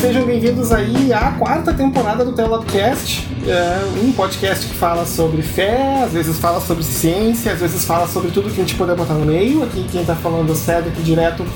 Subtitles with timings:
[0.00, 6.02] sejam bem-vindos aí à quarta temporada do Telopcast, é um podcast que fala sobre fé,
[6.04, 9.14] às vezes fala sobre ciência, às vezes fala sobre tudo que a gente puder botar
[9.14, 9.62] no meio.
[9.62, 11.46] Aqui quem está falando é o Cedric, direto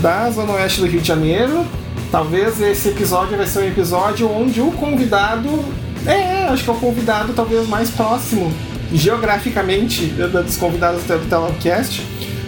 [0.00, 1.64] da Zona Oeste do Rio de Janeiro.
[2.10, 5.48] Talvez esse episódio vai ser um episódio onde o convidado
[6.06, 8.52] é, acho que é o convidado talvez mais próximo
[8.92, 12.02] geograficamente dos convidados do Telopcast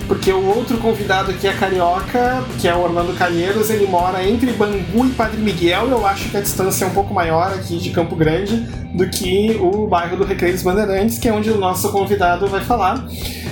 [0.09, 4.51] porque o outro convidado aqui é carioca, que é o Orlando Calheiros, ele mora entre
[4.53, 5.91] Bangu e Padre Miguel.
[5.91, 8.57] Eu acho que a distância é um pouco maior aqui de Campo Grande
[8.95, 12.63] do que o bairro do Recreio dos Bandeirantes, que é onde o nosso convidado vai
[12.65, 13.07] falar.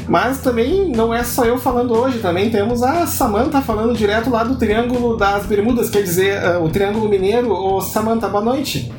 [0.09, 4.43] Mas também não é só eu falando hoje, também temos a Samanta falando direto lá
[4.43, 7.53] do Triângulo das Bermudas, quer dizer, uh, o Triângulo Mineiro.
[7.53, 8.91] Ô Samanta, boa noite.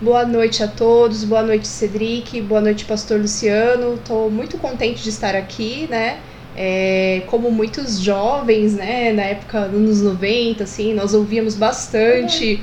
[0.00, 3.94] Boa noite a todos, boa noite Cedric, boa noite Pastor Luciano.
[3.94, 6.18] Estou muito contente de estar aqui, né?
[6.56, 12.62] É, como muitos jovens, né, na época dos anos 90, assim, nós ouvíamos bastante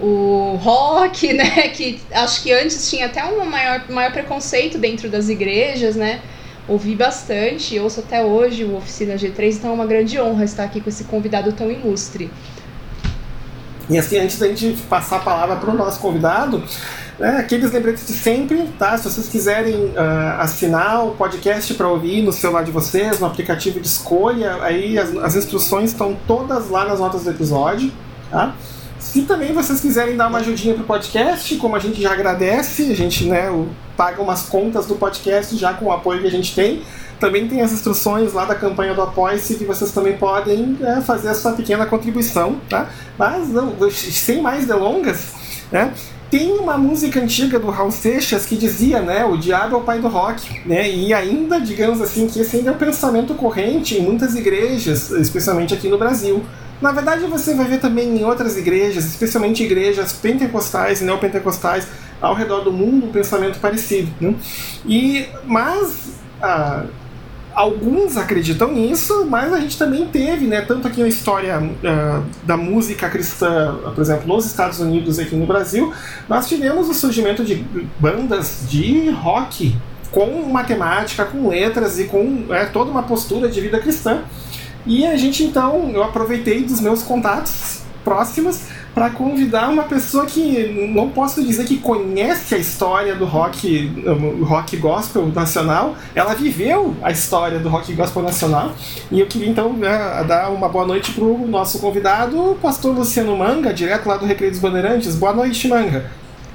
[0.00, 5.28] o rock, né, que acho que antes tinha até um maior, maior preconceito dentro das
[5.28, 6.20] igrejas, né,
[6.68, 10.80] ouvi bastante, ouço até hoje o Oficina G3, então é uma grande honra estar aqui
[10.80, 12.30] com esse convidado tão ilustre.
[13.88, 16.62] E assim, antes da gente passar a palavra para o nosso convidado,
[17.18, 18.96] né, aqueles lembretes de sempre, tá?
[18.98, 23.80] Se vocês quiserem uh, assinar o podcast para ouvir no celular de vocês, no aplicativo
[23.80, 27.92] de escolha, aí as, as instruções estão todas lá nas notas do episódio,
[28.30, 28.54] tá?
[28.98, 32.96] Se também vocês quiserem dar uma ajudinha pro podcast, como a gente já agradece, a
[32.96, 33.48] gente né,
[33.96, 36.82] paga umas contas do podcast já com o apoio que a gente tem.
[37.20, 41.28] Também tem as instruções lá da campanha do Apoia-se que vocês também podem é, fazer
[41.28, 42.88] a sua pequena contribuição, tá?
[43.16, 45.32] Mas não, sem mais delongas,
[45.70, 45.92] né?
[46.34, 50.00] Tem uma música antiga do Raul Seixas que dizia, né, o diabo é o pai
[50.00, 54.00] do rock, né, e ainda, digamos assim, que esse ainda é o pensamento corrente em
[54.00, 56.42] muitas igrejas, especialmente aqui no Brasil.
[56.82, 61.86] Na verdade, você vai ver também em outras igrejas, especialmente igrejas pentecostais e neopentecostais
[62.20, 64.10] ao redor do mundo, um pensamento parecido.
[64.20, 64.34] Né?
[64.84, 66.82] E, mas, ah,
[67.54, 72.56] alguns acreditam nisso, mas a gente também teve, né, tanto aqui na história uh, da
[72.56, 75.92] música cristã, por exemplo, nos Estados Unidos e aqui no Brasil,
[76.28, 77.64] nós tivemos o surgimento de
[77.98, 79.76] bandas de rock
[80.10, 84.22] com matemática, com letras e com é, toda uma postura de vida cristã.
[84.86, 88.60] E a gente então, eu aproveitei dos meus contatos próximos
[88.94, 93.92] para convidar uma pessoa que não posso dizer que conhece a história do rock,
[94.42, 95.96] rock gospel nacional.
[96.14, 98.72] Ela viveu a história do rock gospel nacional.
[99.10, 102.94] E eu queria então né, dar uma boa noite para o nosso convidado, o pastor
[102.94, 105.16] Luciano Manga, direto lá do Recreio dos Bandeirantes.
[105.16, 106.08] Boa noite, Manga.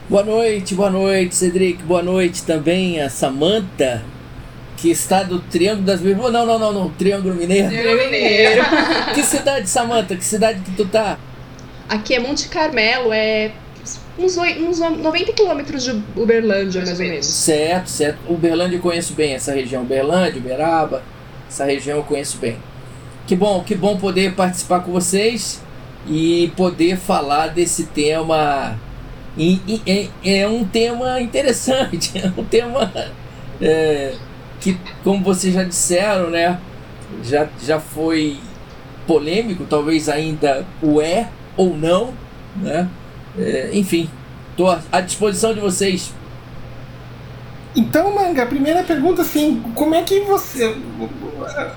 [0.07, 1.83] Boa noite, boa noite, Cedric.
[1.83, 4.01] Boa noite também a Samanta,
[4.77, 6.31] que está do Triângulo das Bermudas.
[6.31, 7.67] Não, não, não, não, Triângulo Mineiro.
[7.67, 8.63] Triângulo Mineiro.
[9.13, 10.15] que cidade, Samanta?
[10.15, 11.17] Que cidade que tu tá?
[11.89, 13.51] Aqui é Monte Carmelo, é
[14.17, 17.25] uns, uns 90 quilômetros de Uberlândia, mais ou menos.
[17.25, 18.19] Certo, certo.
[18.31, 19.81] Uberlândia eu conheço bem essa região.
[19.81, 21.01] Uberlândia, Uberaba,
[21.47, 22.57] essa região eu conheço bem.
[23.25, 25.61] Que bom, que bom poder participar com vocês
[26.07, 28.79] e poder falar desse tema.
[29.37, 32.91] E, e, é, é um tema interessante, é um tema
[33.61, 34.13] é,
[34.59, 36.59] que, como vocês já disseram, né,
[37.23, 38.37] já, já foi
[39.07, 41.29] polêmico, talvez ainda o é,
[41.59, 42.13] ou não,
[42.55, 42.87] né?
[43.37, 44.09] É, enfim,
[44.51, 46.13] estou à disposição de vocês
[47.75, 50.75] então, Manga, a primeira pergunta assim, como é que você.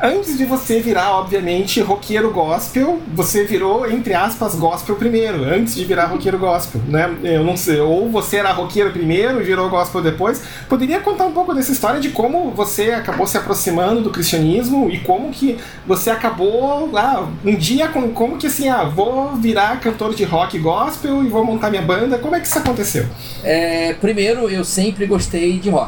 [0.03, 5.85] Antes de você virar, obviamente, roqueiro gospel, você virou, entre aspas, gospel primeiro, antes de
[5.85, 7.15] virar roqueiro gospel, né?
[7.23, 10.43] Eu não sei, ou você era roqueiro primeiro e virou gospel depois.
[10.69, 14.99] Poderia contar um pouco dessa história de como você acabou se aproximando do cristianismo e
[15.01, 20.15] como que você acabou, ah, um dia, com, como que assim, ah, vou virar cantor
[20.15, 23.07] de rock gospel e vou montar minha banda, como é que isso aconteceu?
[23.45, 25.82] É, primeiro, eu sempre gostei de rock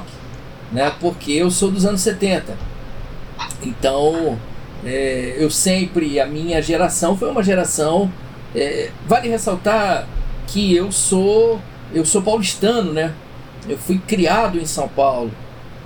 [0.75, 0.93] né?
[1.01, 2.59] Porque eu sou dos anos 70.
[3.63, 4.37] Então,
[4.85, 8.13] é, eu sempre, a minha geração foi uma geração.
[8.55, 10.07] É, vale ressaltar
[10.49, 11.61] que eu sou,
[11.93, 13.15] eu sou paulistano, né?
[13.69, 15.31] Eu fui criado em São Paulo.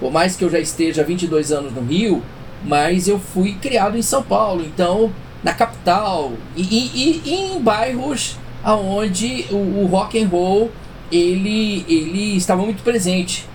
[0.00, 2.22] Por mais que eu já esteja há 22 anos no Rio,
[2.64, 5.12] mas eu fui criado em São Paulo, então
[5.44, 10.68] na capital e, e, e em bairros aonde o, o rock and roll
[11.12, 13.46] ele, ele estava muito presente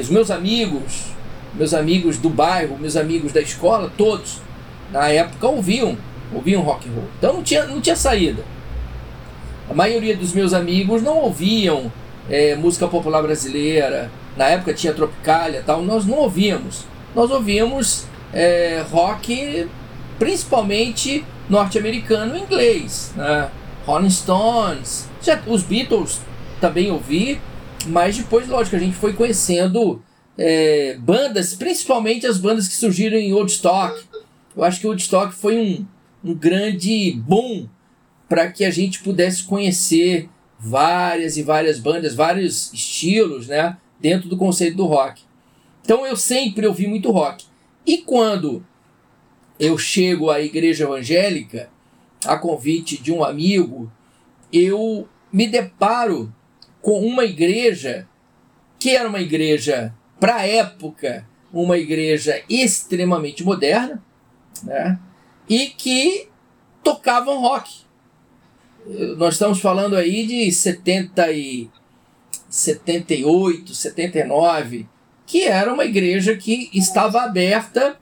[0.00, 1.12] os meus amigos,
[1.54, 4.40] meus amigos do bairro, meus amigos da escola, todos,
[4.90, 5.96] na época ouviam,
[6.32, 7.08] ouviam rock and roll.
[7.18, 8.44] Então não tinha, não tinha saída.
[9.68, 11.90] A maioria dos meus amigos não ouviam
[12.28, 14.10] é, música popular brasileira.
[14.36, 16.84] Na época tinha Tropicália tal, nós não ouvíamos.
[17.14, 19.68] Nós ouvíamos é, rock
[20.18, 23.12] principalmente norte-americano e inglês.
[23.16, 23.50] Né?
[23.86, 25.08] Rolling Stones,
[25.46, 26.20] os Beatles
[26.60, 27.40] também ouvi,
[27.84, 30.02] mas depois, lógico, a gente foi conhecendo
[30.36, 34.04] é, bandas, principalmente as bandas que surgiram em Woodstock.
[34.56, 35.86] Eu acho que Woodstock foi um,
[36.24, 37.68] um grande boom
[38.28, 44.36] para que a gente pudesse conhecer várias e várias bandas, vários estilos, né, dentro do
[44.36, 45.22] conceito do rock.
[45.84, 47.44] Então eu sempre ouvi muito rock.
[47.84, 48.64] E quando
[49.58, 51.68] eu chego à igreja evangélica,
[52.24, 53.90] a convite de um amigo,
[54.52, 56.32] eu me deparo
[56.82, 58.06] com uma igreja
[58.78, 64.02] que era uma igreja para a época, uma igreja extremamente moderna,
[64.64, 64.98] né?
[65.48, 66.28] E que
[66.82, 67.82] tocavam rock.
[69.16, 71.70] Nós estamos falando aí de 70 e
[72.48, 74.88] 78, 79,
[75.24, 77.96] que era uma igreja que estava aberta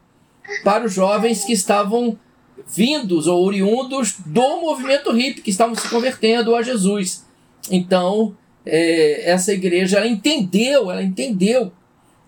[0.65, 2.19] para os jovens que estavam
[2.67, 7.27] vindos ou oriundos do movimento hippie, que estavam se convertendo a Jesus.
[7.71, 11.73] Então, é, essa igreja ela entendeu, ela entendeu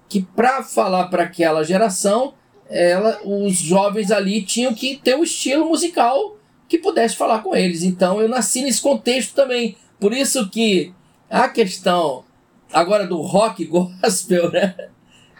[0.09, 2.35] que para falar para aquela geração,
[2.69, 6.37] ela, os jovens ali tinham que ter um estilo musical
[6.69, 7.83] que pudesse falar com eles.
[7.83, 9.77] Então eu nasci nesse contexto também.
[10.01, 10.93] Por isso que
[11.31, 12.25] a questão
[12.73, 14.75] agora do rock gospel, né?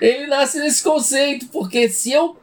[0.01, 2.37] Ele nasce nesse conceito, porque se eu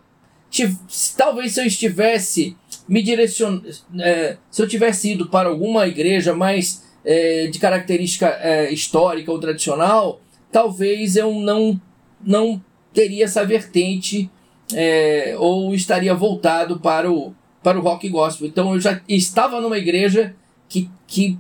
[1.16, 2.58] talvez se eu estivesse
[2.88, 3.70] me direcionando,
[4.00, 9.40] é, se eu tivesse ido para alguma igreja mais é, de característica é, histórica ou
[9.40, 11.80] tradicional, talvez eu não,
[12.22, 12.62] não
[12.94, 14.30] teria essa vertente
[14.74, 18.48] é, ou estaria voltado para o, para o rock gospel.
[18.48, 20.36] Então eu já estava numa igreja
[20.68, 21.38] que, que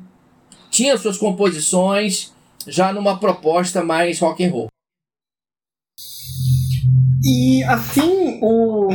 [0.69, 2.33] tinha suas composições
[2.67, 4.67] já numa proposta mais rock and roll.
[7.23, 8.89] E assim, o,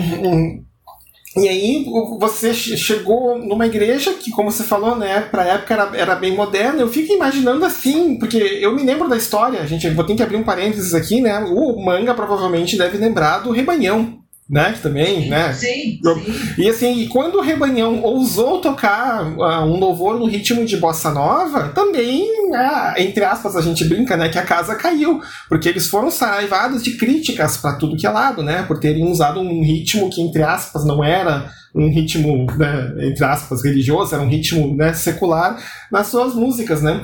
[1.36, 1.84] e aí
[2.18, 6.80] você chegou numa igreja que, como você falou, né, pra época era, era bem moderna.
[6.80, 10.36] Eu fico imaginando assim, porque eu me lembro da história, gente, vou ter que abrir
[10.36, 11.40] um parênteses aqui, né?
[11.40, 14.74] O manga provavelmente deve lembrar do Rebanhão, né?
[14.82, 15.52] Também, né?
[15.52, 16.54] Sim, sim.
[16.58, 21.68] E assim, quando o Rebanhão ousou tocar uh, um louvor no ritmo de bossa nova,
[21.68, 26.10] também, uh, entre aspas, a gente brinca, né, que a casa caiu, porque eles foram
[26.10, 30.20] saivados de críticas para tudo que é lado, né, por terem usado um ritmo que
[30.20, 35.58] entre aspas não era um ritmo, né, entre aspas, religioso, era um ritmo né, secular
[35.90, 37.02] nas suas músicas, né?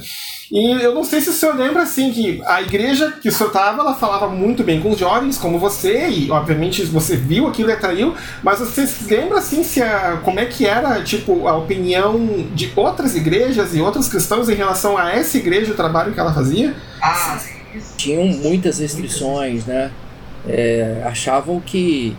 [0.51, 3.51] E eu não sei se o senhor lembra, assim, que a igreja que o senhor
[3.51, 7.71] estava, ela falava muito bem com os jovens, como você, e obviamente você viu aquilo
[7.71, 11.57] e atraiu, mas você se lembra, assim, se a, como é que era, tipo, a
[11.57, 16.19] opinião de outras igrejas e outros cristãos em relação a essa igreja, o trabalho que
[16.19, 16.75] ela fazia?
[17.01, 17.39] Ah,
[17.97, 19.93] Tinham muitas restrições, né?
[20.49, 22.17] É, achavam que,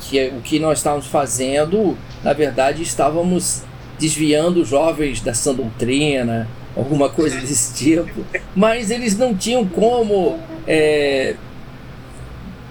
[0.00, 3.62] que o que nós estávamos fazendo, na verdade, estávamos
[3.98, 6.46] desviando os jovens da sã doutrina,
[6.76, 8.24] alguma coisa desse tipo,
[8.54, 11.34] mas eles não tinham como é,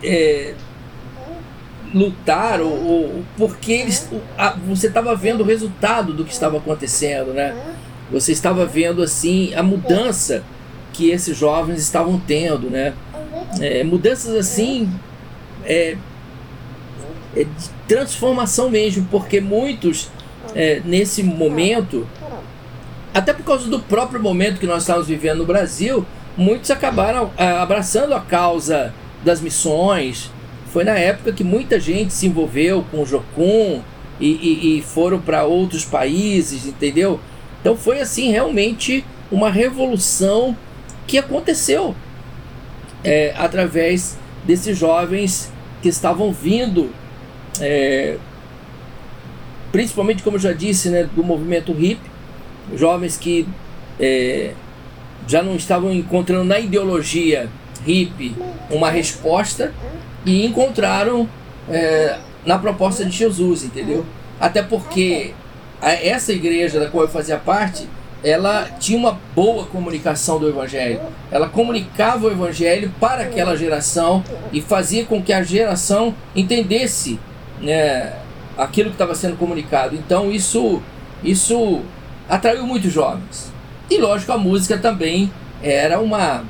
[0.04, 0.54] é,
[1.94, 7.34] lutar ou, ou, porque eles, a, você estava vendo o resultado do que estava acontecendo,
[7.34, 7.56] né?
[8.12, 10.44] Você estava vendo assim a mudança
[10.94, 12.94] que esses jovens estavam tendo, né?
[13.60, 14.90] É, mudanças assim
[15.64, 15.98] é,
[17.36, 20.10] é, de transformação mesmo, porque muitos
[20.56, 22.08] é, nesse momento
[23.14, 26.06] até por causa do próprio momento que nós estávamos vivendo no Brasil,
[26.38, 30.32] muitos acabaram é, abraçando a causa das missões.
[30.72, 33.82] Foi na época que muita gente se envolveu com o Jocum
[34.20, 37.20] e, e, e foram para outros países, entendeu?
[37.60, 40.56] Então foi assim realmente uma revolução
[41.06, 41.94] que aconteceu
[43.04, 45.52] é, através desses jovens
[45.82, 46.90] que estavam vindo,
[47.60, 48.18] é,
[49.72, 52.11] principalmente como eu já disse, né, do movimento hippie
[52.76, 53.48] jovens que
[54.00, 54.52] é,
[55.28, 57.50] já não estavam encontrando na ideologia
[57.86, 58.36] hippie
[58.70, 59.74] uma resposta
[60.26, 61.28] e encontraram
[61.70, 64.06] é, na proposta de Jesus, entendeu?
[64.40, 65.34] Até porque
[65.82, 67.88] a, essa igreja da qual eu fazia parte,
[68.24, 71.02] ela tinha uma boa comunicação do evangelho.
[71.32, 77.20] Ela comunicava o evangelho para aquela geração e fazia com que a geração entendesse
[77.60, 78.14] né,
[78.58, 79.96] aquilo que estava sendo comunicado.
[79.96, 80.82] Então isso,
[81.24, 81.82] isso
[82.32, 83.52] atraiu muitos jovens.
[83.90, 86.46] E lógico, a música também era uma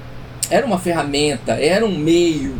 [0.50, 2.60] era uma ferramenta, era um meio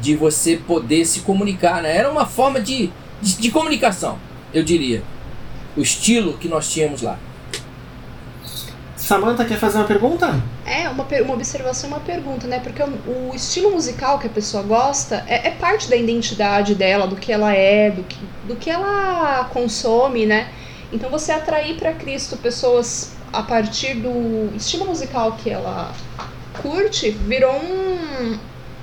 [0.00, 1.96] de você poder se comunicar, né?
[1.96, 4.18] Era uma forma de, de, de comunicação,
[4.54, 5.02] eu diria.
[5.76, 7.18] O estilo que nós tínhamos lá.
[8.96, 10.40] Samantha quer fazer uma pergunta?
[10.64, 12.60] É, uma, uma observação e uma pergunta, né?
[12.60, 17.08] Porque o, o, estilo musical que a pessoa gosta é, é, parte da identidade dela,
[17.08, 20.48] do que ela é, do que, do que ela consome, né?
[20.92, 25.94] Então você atrair para Cristo pessoas a partir do estilo musical que ela
[26.60, 28.36] curte virou um,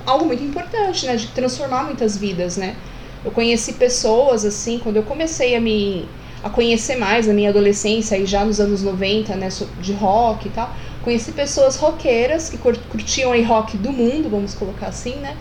[0.06, 1.16] algo muito importante, né?
[1.16, 2.76] De transformar muitas vidas, né?
[3.24, 6.08] Eu conheci pessoas assim, quando eu comecei a me
[6.42, 9.48] a conhecer mais na minha adolescência e já nos anos 90, né,
[9.80, 10.72] de rock e tal,
[11.02, 15.36] conheci pessoas roqueiras que curtiam aí rock do mundo, vamos colocar assim, né?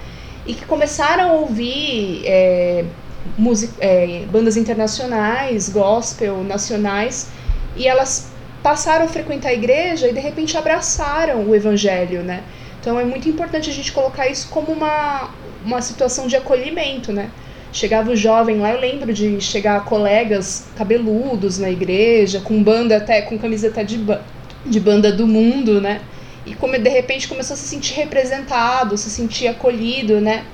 [0.45, 2.86] E que começaram a ouvir é,
[3.79, 7.29] é, bandas internacionais, gospel, nacionais,
[7.75, 8.31] e elas
[8.63, 12.43] passaram a frequentar a igreja e de repente abraçaram o evangelho, né?
[12.79, 15.29] Então é muito importante a gente colocar isso como uma,
[15.65, 17.29] uma situação de acolhimento, né?
[17.72, 23.22] Chegava o jovem lá, eu lembro de chegar colegas cabeludos na igreja, com banda até,
[23.22, 24.00] com camiseta de,
[24.65, 26.01] de banda do mundo, né?
[26.46, 30.46] E como de repente começou a se sentir representado, se sentir acolhido, né?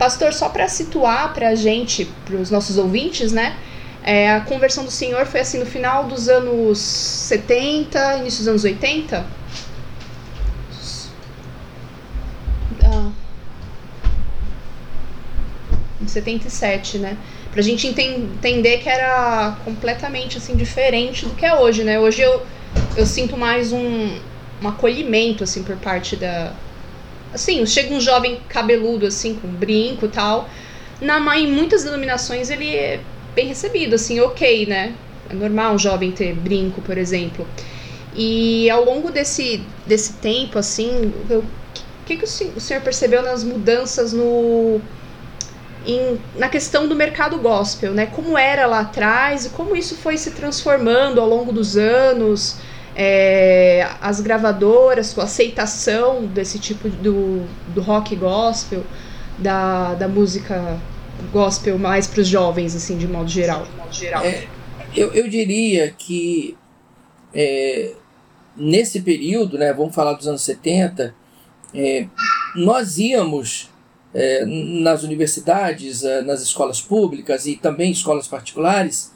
[0.00, 3.54] Pastor, só para situar para a gente, para os nossos ouvintes, né?
[4.02, 8.64] É, a conversão do Senhor foi assim no final dos anos 70, início dos anos
[8.64, 9.26] 80?
[12.82, 13.10] Ah.
[16.00, 17.18] Em 77, né?
[17.52, 22.00] Pra gente entender que era completamente assim diferente do que é hoje, né?
[22.00, 22.40] Hoje eu,
[22.96, 24.18] eu sinto mais um,
[24.62, 26.54] um acolhimento assim por parte da
[27.32, 30.48] assim, chega um jovem cabeludo assim com brinco e tal.
[31.00, 33.00] Na em muitas denominações ele é
[33.34, 34.94] bem recebido, assim, ok, né?
[35.28, 37.46] É normal um jovem ter brinco, por exemplo.
[38.14, 41.44] E ao longo desse, desse tempo, assim, o
[42.04, 44.80] que, que o senhor percebeu nas mudanças no,
[45.86, 48.06] em, na questão do mercado gospel, né?
[48.06, 52.56] Como era lá atrás e como isso foi se transformando ao longo dos anos,
[53.02, 58.84] é, as gravadoras, sua aceitação desse tipo do, do rock gospel,
[59.38, 60.78] da, da música
[61.32, 63.64] gospel mais para os jovens, assim, de modo geral?
[63.64, 64.22] De modo geral.
[64.22, 64.46] É,
[64.94, 66.58] eu, eu diria que
[67.32, 67.94] é,
[68.54, 71.14] nesse período, né, vamos falar dos anos 70,
[71.72, 72.06] é,
[72.54, 73.70] nós íamos
[74.12, 79.10] é, nas universidades, é, nas escolas públicas e também escolas particulares,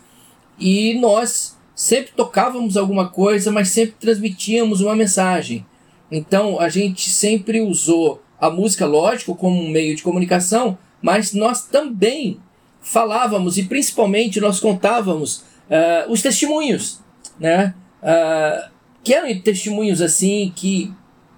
[0.58, 5.66] e nós sempre tocávamos alguma coisa, mas sempre transmitíamos uma mensagem.
[6.10, 11.66] Então a gente sempre usou a música, lógico, como um meio de comunicação, mas nós
[11.66, 12.38] também
[12.80, 15.38] falávamos e principalmente nós contávamos
[15.68, 17.00] uh, os testemunhos,
[17.38, 17.74] né?
[18.02, 18.70] Uh,
[19.02, 20.92] que eram testemunhos assim que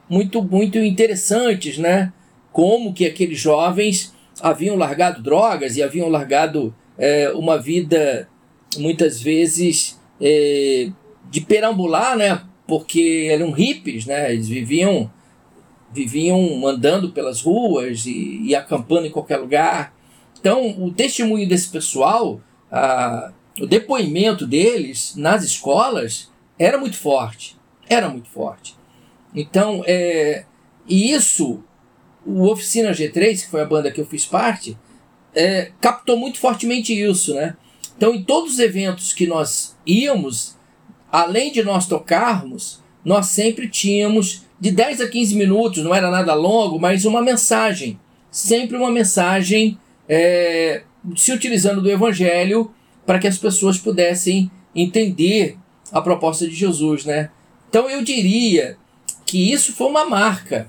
[0.09, 2.13] muito muito interessantes, né?
[2.53, 8.29] Como que aqueles jovens haviam largado drogas e haviam largado é, uma vida
[8.79, 10.91] muitas vezes é,
[11.31, 12.43] de perambular, né?
[12.67, 14.33] Porque eram hippies, né?
[14.33, 15.11] Eles viviam
[15.93, 19.95] viviam andando pelas ruas e, e acampando em qualquer lugar.
[20.39, 22.41] Então, o testemunho desse pessoal,
[23.59, 27.57] o depoimento deles nas escolas era muito forte.
[27.89, 28.77] Era muito forte.
[29.35, 30.45] Então, é,
[30.87, 31.63] e isso,
[32.25, 34.77] o Oficina G3, que foi a banda que eu fiz parte,
[35.35, 37.57] é, captou muito fortemente isso, né?
[37.97, 40.57] Então, em todos os eventos que nós íamos,
[41.11, 46.35] além de nós tocarmos, nós sempre tínhamos de 10 a 15 minutos, não era nada
[46.35, 47.99] longo, mas uma mensagem.
[48.31, 50.83] Sempre uma mensagem é,
[51.15, 52.71] se utilizando do Evangelho
[53.05, 55.57] para que as pessoas pudessem entender
[55.93, 57.31] a proposta de Jesus, né?
[57.69, 58.77] Então eu diria
[59.25, 60.69] que isso foi uma marca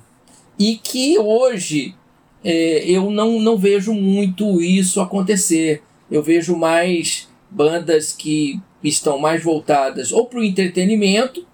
[0.59, 1.95] e que hoje
[2.43, 5.81] é, eu não, não vejo muito isso acontecer.
[6.09, 11.45] Eu vejo mais bandas que estão mais voltadas ou para o entretenimento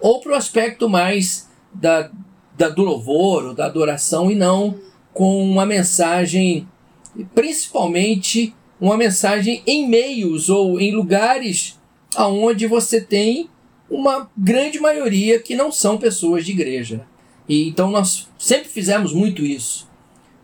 [0.00, 2.10] ou para o aspecto mais da,
[2.56, 4.78] da, do louvor ou da adoração e não
[5.12, 6.68] com uma mensagem,
[7.34, 11.78] principalmente uma mensagem em meios ou em lugares
[12.16, 13.48] aonde você tem
[13.88, 17.06] uma grande maioria que não são pessoas de igreja.
[17.48, 19.88] E então nós sempre fizemos muito isso.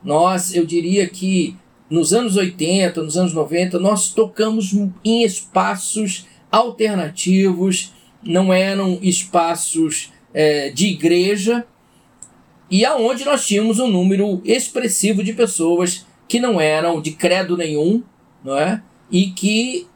[0.04, 1.57] Nós, eu diria que
[1.90, 4.73] nos anos 80, nos anos 90, nós tocamos
[5.04, 7.92] em espaços alternativos
[8.23, 11.66] não eram espaços é, de igreja
[12.70, 18.02] e aonde nós tínhamos um número expressivo de pessoas que não eram de credo nenhum,
[18.44, 18.82] não é?
[19.11, 19.87] E que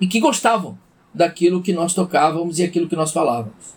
[0.00, 0.78] e que gostavam
[1.14, 3.75] daquilo que nós tocávamos e aquilo que nós falávamos.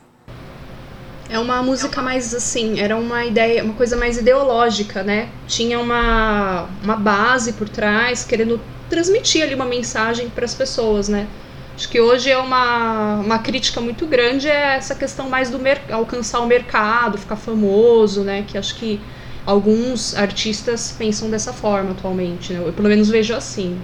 [1.29, 5.29] É uma música mais assim, era uma ideia, uma coisa mais ideológica, né?
[5.47, 8.59] Tinha uma, uma base por trás, querendo
[8.89, 11.27] transmitir ali uma mensagem para as pessoas, né?
[11.75, 16.39] Acho que hoje é uma, uma crítica muito grande é essa questão mais do alcançar
[16.39, 18.43] o mercado, ficar famoso, né?
[18.45, 18.99] Que acho que
[19.45, 22.61] alguns artistas pensam dessa forma atualmente, né?
[22.65, 23.79] Eu pelo menos vejo assim.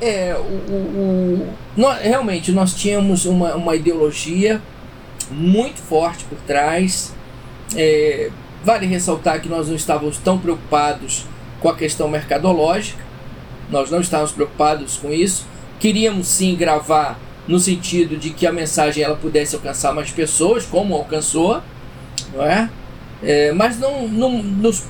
[0.00, 4.60] É, o, o, o nós, realmente nós tínhamos uma, uma ideologia
[5.30, 7.14] muito forte por trás.
[7.74, 8.30] É,
[8.64, 11.26] vale ressaltar que nós não estávamos tão preocupados
[11.60, 13.02] com a questão mercadológica,
[13.70, 15.46] nós não estávamos preocupados com isso.
[15.80, 20.94] Queríamos sim gravar no sentido de que a mensagem ela pudesse alcançar mais pessoas, como
[20.94, 21.62] alcançou,
[22.34, 22.68] não é?
[23.22, 24.84] é mas não, não nos,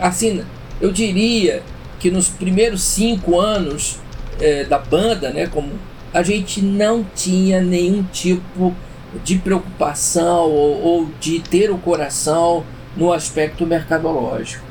[0.00, 0.44] assim,
[0.80, 1.62] eu diria
[1.98, 3.98] que nos primeiros cinco anos
[4.40, 5.72] é, da banda, né, como
[6.12, 8.93] a gente não tinha nenhum tipo de
[9.38, 12.64] preocupação ou, ou de ter o coração
[12.96, 14.64] no aspecto mercadológico.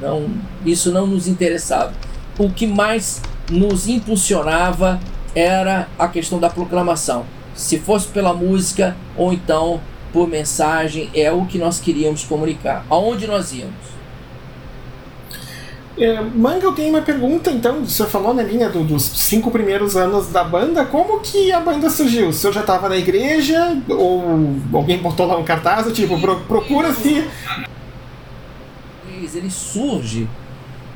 [0.00, 0.28] Não,
[0.64, 1.92] isso não nos interessava.
[2.38, 5.00] O que mais nos impulsionava
[5.34, 7.24] era a questão da proclamação.
[7.54, 9.80] Se fosse pela música ou então
[10.12, 12.84] por mensagem, é o que nós queríamos comunicar.
[12.88, 13.99] Aonde nós íamos?
[16.00, 17.84] É, Manga, eu tenho uma pergunta, então.
[17.84, 20.86] Você falou na linha do, dos cinco primeiros anos da banda.
[20.86, 22.30] Como que a banda surgiu?
[22.30, 23.76] O senhor já estava na igreja?
[23.86, 25.92] Ou alguém botou lá um cartaz?
[25.92, 27.28] Tipo, pro, procura-se.
[29.34, 30.26] Ele surge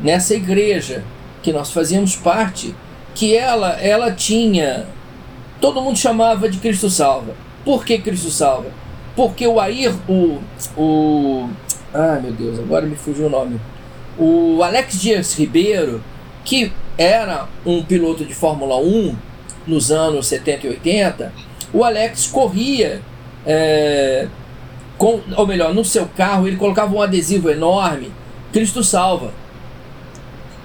[0.00, 1.04] nessa igreja
[1.42, 2.74] que nós fazíamos parte
[3.14, 4.86] que ela, ela tinha.
[5.60, 7.34] Todo mundo chamava de Cristo Salva.
[7.62, 8.70] Por que Cristo Salva?
[9.14, 10.40] Porque o Air, o.
[10.78, 11.50] o
[11.92, 13.60] ai meu Deus, agora me fugiu o nome.
[14.18, 16.02] O Alex Dias Ribeiro,
[16.44, 19.16] que era um piloto de Fórmula 1
[19.66, 21.32] nos anos 70 e 80,
[21.72, 23.02] o Alex corria,
[23.46, 24.28] é,
[24.96, 28.12] com, ou melhor, no seu carro, ele colocava um adesivo enorme,
[28.52, 29.32] Cristo Salva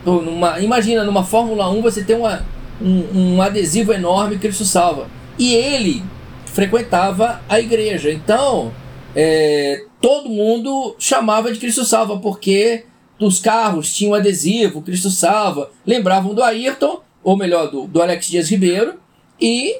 [0.05, 2.45] numa, imagina, numa Fórmula 1 você tem uma,
[2.81, 5.07] um, um adesivo enorme Cristo salva.
[5.37, 6.03] E ele
[6.45, 8.11] frequentava a igreja.
[8.11, 8.71] Então,
[9.15, 12.85] é, todo mundo chamava de Cristo salva, porque
[13.19, 15.69] dos carros tinham adesivo Cristo salva.
[15.85, 18.95] Lembravam do Ayrton, ou melhor, do, do Alex Dias Ribeiro,
[19.39, 19.77] e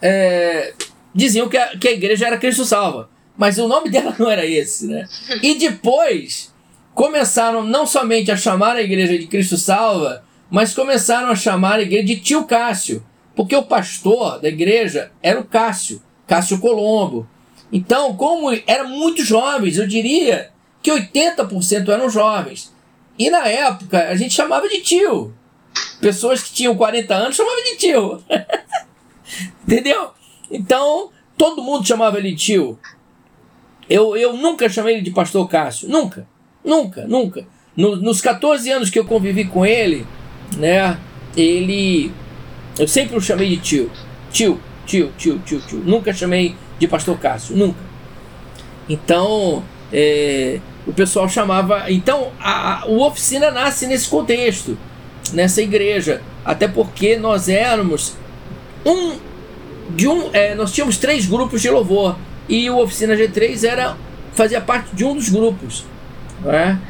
[0.00, 0.72] é,
[1.14, 3.10] diziam que a, que a igreja era Cristo salva.
[3.36, 5.06] Mas o nome dela não era esse, né?
[5.42, 6.52] E depois
[6.94, 11.82] começaram não somente a chamar a igreja de Cristo Salva, mas começaram a chamar a
[11.82, 17.28] igreja de Tio Cássio, porque o pastor da igreja era o Cássio, Cássio Colombo.
[17.70, 20.50] Então, como eram muito jovens, eu diria
[20.82, 22.72] que 80% eram jovens.
[23.18, 25.34] E na época a gente chamava de tio.
[26.00, 28.22] Pessoas que tinham 40 anos chamavam de tio.
[29.66, 30.10] Entendeu?
[30.50, 32.78] Então, todo mundo chamava ele tio.
[33.88, 35.88] Eu, eu nunca chamei ele de pastor Cássio.
[35.88, 36.26] Nunca.
[36.64, 37.46] Nunca, nunca.
[37.76, 40.06] No, nos 14 anos que eu convivi com ele,
[40.56, 40.98] né?
[41.36, 42.12] Ele.
[42.78, 43.90] Eu sempre o chamei de tio.
[44.30, 45.78] Tio, tio, tio, tio, tio.
[45.78, 47.80] Nunca chamei de pastor Cássio, nunca.
[48.88, 51.84] Então, é, o pessoal chamava.
[51.92, 54.76] Então, a, a, o oficina nasce nesse contexto,
[55.34, 56.22] nessa igreja.
[56.44, 58.16] Até porque nós éramos
[58.84, 59.16] um.
[59.90, 62.16] De um é, nós tínhamos três grupos de louvor.
[62.48, 63.96] E o Oficina G3 era,
[64.32, 65.84] fazia parte de um dos grupos.
[66.42, 66.80] Né?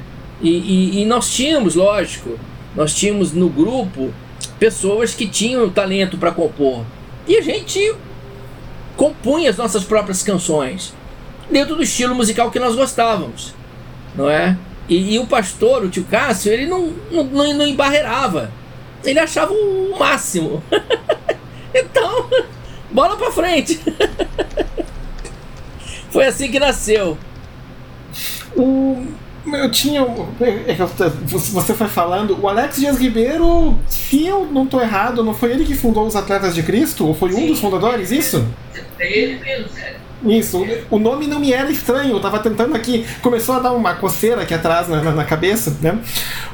[0.41, 2.39] E, e, e nós tínhamos, lógico,
[2.77, 4.13] nós tínhamos no grupo
[4.61, 6.85] pessoas que tinham talento para compor.
[7.27, 7.95] E a gente
[8.97, 10.95] compunha as nossas próprias canções
[11.51, 13.55] dentro do estilo musical que nós gostávamos,
[14.19, 14.59] não é?
[14.89, 18.51] E, e o pastor, o tio Cássio, ele não, não, não, embarreirava.
[19.05, 20.63] Ele achava o máximo.
[21.73, 22.29] então,
[22.91, 23.81] bola para frente.
[26.11, 27.17] Foi assim que nasceu.
[28.57, 29.07] O
[29.47, 30.03] eu tinha.
[30.67, 35.53] É você foi falando, o Alex Dias Ribeiro, se eu não estou errado, não foi
[35.53, 37.07] ele que fundou os Atletas de Cristo?
[37.07, 37.45] Ou foi Sim.
[37.45, 38.11] um dos fundadores?
[38.11, 38.47] Isso?
[38.99, 40.08] É ele mesmo, sério.
[40.25, 43.95] Isso, o nome não me era estranho, eu tava tentando aqui, começou a dar uma
[43.95, 45.97] coceira aqui atrás na, na cabeça, né?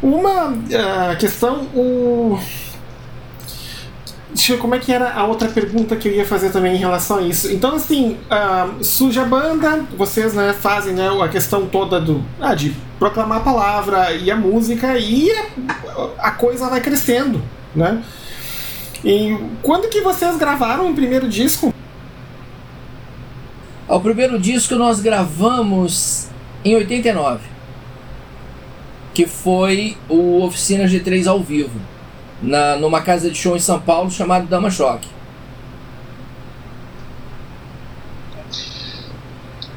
[0.02, 2.38] Uma uh, questão, o
[4.34, 6.74] Deixa eu ver como é que era a outra pergunta que eu ia fazer também
[6.74, 7.52] em relação a isso.
[7.52, 12.52] Então, assim, uh, surge a banda, vocês né, fazem né, a questão toda do, ah,
[12.52, 15.30] de proclamar a palavra e a música, e
[15.68, 17.40] a, a coisa vai crescendo,
[17.74, 18.02] né?
[19.04, 21.72] E quando que vocês gravaram o primeiro disco?
[23.86, 26.28] O primeiro disco nós gravamos
[26.64, 27.40] em 89,
[29.12, 31.78] que foi o Oficina G3 ao vivo
[32.42, 35.08] na, numa casa de show em São Paulo chamada Dama Choque.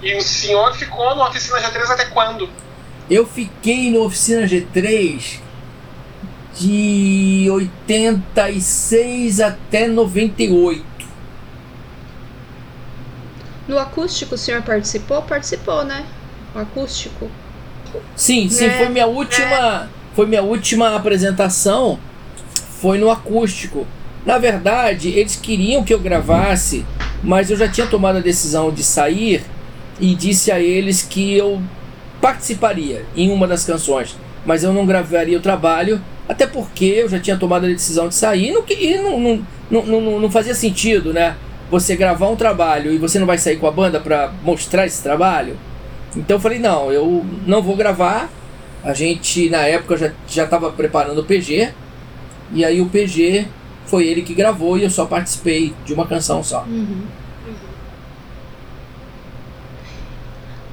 [0.02, 2.50] E o senhor ficou na oficina G3 até quando?
[3.10, 5.40] Eu fiquei na oficina G3
[6.58, 10.97] de 86 até 98.
[13.68, 15.22] No acústico o senhor participou?
[15.22, 16.06] Participou, né?
[16.56, 17.30] O acústico.
[18.16, 19.88] Sim, sim, é, foi minha última, é.
[20.14, 22.00] foi minha última apresentação
[22.80, 23.88] foi no acústico.
[24.26, 26.86] Na verdade, eles queriam que eu gravasse,
[27.24, 29.44] mas eu já tinha tomado a decisão de sair
[30.00, 31.62] e disse a eles que eu
[32.22, 37.20] participaria em uma das canções, mas eu não gravaria o trabalho, até porque eu já
[37.20, 41.36] tinha tomado a decisão de sair e não, não, não, não, não fazia sentido, né?
[41.70, 45.04] Você gravar um trabalho e você não vai sair com a banda para mostrar esse
[45.04, 45.58] trabalho.
[46.16, 48.30] Então eu falei: não, eu não vou gravar.
[48.84, 51.74] A gente, na época, já estava preparando o PG,
[52.54, 53.48] e aí o PG
[53.86, 56.64] foi ele que gravou e eu só participei de uma canção só.
[56.64, 57.04] Uhum.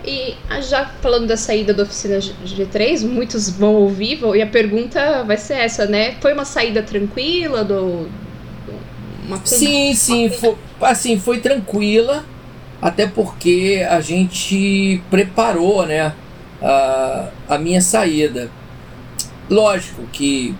[0.07, 5.24] E ah, já falando da saída da oficina G3, muitos vão ouvir, e a pergunta
[5.24, 6.16] vai ser essa, né?
[6.20, 8.07] Foi uma saída tranquila do.
[9.24, 9.40] Uma...
[9.46, 12.25] Sim, sim, foi, assim, foi tranquila,
[12.81, 16.14] até porque a gente preparou, né,
[16.62, 18.51] a, a minha saída.
[19.49, 20.55] Lógico que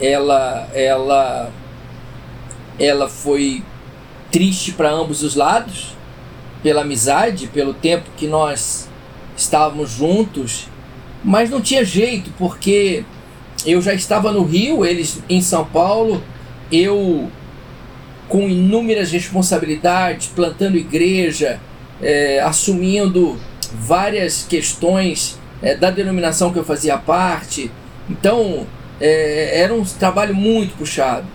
[0.00, 1.50] ela, ela,
[2.78, 3.62] ela foi
[4.30, 5.96] triste para ambos os lados,
[6.62, 8.88] pela amizade, pelo tempo que nós
[9.36, 10.68] estávamos juntos,
[11.22, 13.04] mas não tinha jeito, porque
[13.64, 16.22] eu já estava no Rio, eles em São Paulo,
[16.70, 17.30] eu
[18.28, 21.60] com inúmeras responsabilidades, plantando igreja,
[22.02, 23.38] é, assumindo
[23.72, 27.70] várias questões é, da denominação que eu fazia parte.
[28.08, 28.66] Então,
[29.00, 31.26] é, era um trabalho muito puxado.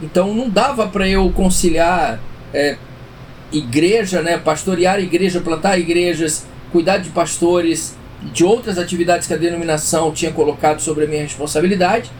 [0.00, 2.20] Então, não dava para eu conciliar
[2.54, 2.76] é,
[3.52, 7.96] igreja, né, pastorear igreja, plantar igrejas, cuidar de pastores,
[8.32, 12.10] de outras atividades que a denominação tinha colocado sobre a minha responsabilidade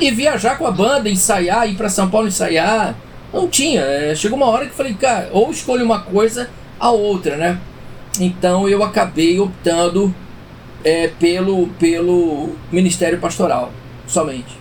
[0.00, 2.94] e viajar com a banda, ensaiar, ir para São Paulo ensaiar.
[3.32, 3.80] Não tinha.
[3.82, 7.60] É, chegou uma hora que falei, cara, ou escolho uma coisa a outra, né?
[8.20, 10.14] Então eu acabei optando
[10.84, 13.72] é, pelo, pelo ministério pastoral
[14.06, 14.56] somente.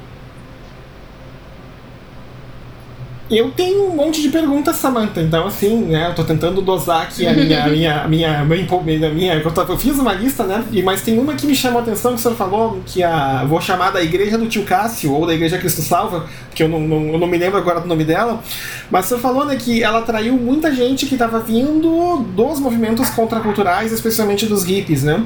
[3.30, 5.22] Eu tenho um monte de perguntas, Samantha.
[5.22, 6.10] Então, assim, né?
[6.10, 7.66] Eu tô tentando dosar aqui a minha.
[7.66, 10.64] a minha, a minha, minha, minha eu, tô, eu, fiz uma lista, né?
[10.72, 13.44] E, mas tem uma que me chamou a atenção que o senhor falou, que a.
[13.44, 16.80] Vou chamar da Igreja do Tio Cássio, ou da Igreja Cristo Salva, que eu não,
[16.80, 18.42] não, eu não me lembro agora do nome dela.
[18.90, 23.10] Mas o senhor falou, né, que ela atraiu muita gente que estava vindo dos movimentos
[23.10, 25.22] contraculturais, especialmente dos hippies, né?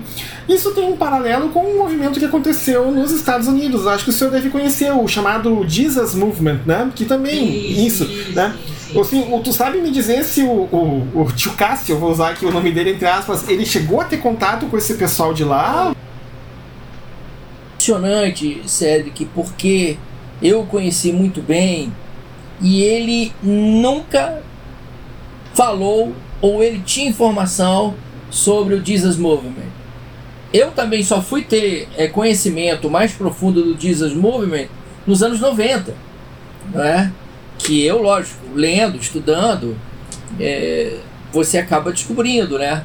[0.50, 3.86] Isso tem um paralelo com um movimento que aconteceu nos Estados Unidos.
[3.86, 6.92] Acho que o senhor deve conhecer o chamado Jesus Movement, né?
[6.96, 7.91] Que também isso,
[8.34, 8.56] né?
[9.00, 12.52] Assim, tu sabe me dizer se o, o, o tio Cássio, vou usar aqui o
[12.52, 15.96] nome dele entre aspas, ele chegou a ter contato com esse pessoal de lá?
[17.76, 19.98] Impressionante, Cedric, porque
[20.42, 21.92] eu o conheci muito bem
[22.60, 24.42] e ele nunca
[25.54, 27.96] falou ou ele tinha informação
[28.30, 29.72] sobre o Jesus Movement.
[30.54, 34.68] Eu também só fui ter é, conhecimento mais profundo do Jesus Movement
[35.08, 35.96] nos anos 90,
[36.74, 37.12] não é?
[37.64, 39.78] Que eu, lógico, lendo, estudando,
[40.40, 40.98] é,
[41.32, 42.84] você acaba descobrindo, né?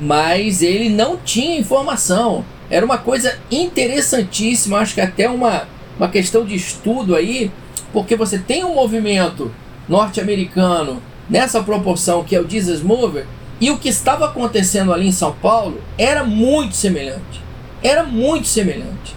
[0.00, 2.44] Mas ele não tinha informação.
[2.70, 5.66] Era uma coisa interessantíssima, acho que até uma,
[5.98, 7.50] uma questão de estudo aí,
[7.92, 9.52] porque você tem um movimento
[9.88, 13.26] norte-americano nessa proporção que é o Jesus Mover,
[13.60, 17.42] e o que estava acontecendo ali em São Paulo era muito semelhante.
[17.82, 19.14] Era muito semelhante.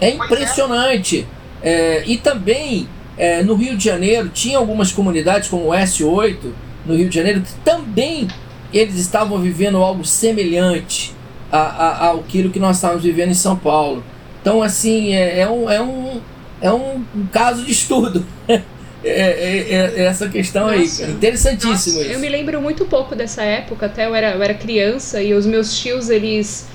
[0.00, 1.26] É impressionante.
[1.62, 6.38] É, e também é, no Rio de Janeiro tinha algumas comunidades como o S8
[6.86, 8.28] no Rio de Janeiro que também
[8.72, 11.14] eles estavam vivendo algo semelhante
[11.50, 14.02] a, a, ao que nós estávamos vivendo em São Paulo.
[14.40, 16.20] Então assim é, é um, é, um,
[16.60, 18.24] é um, caso de estudo.
[19.04, 22.12] É, é, é, essa questão nossa, aí, interessantíssimo nossa, isso.
[22.12, 25.44] Eu me lembro muito pouco dessa época, até eu era, eu era criança e os
[25.44, 26.68] meus tios, eles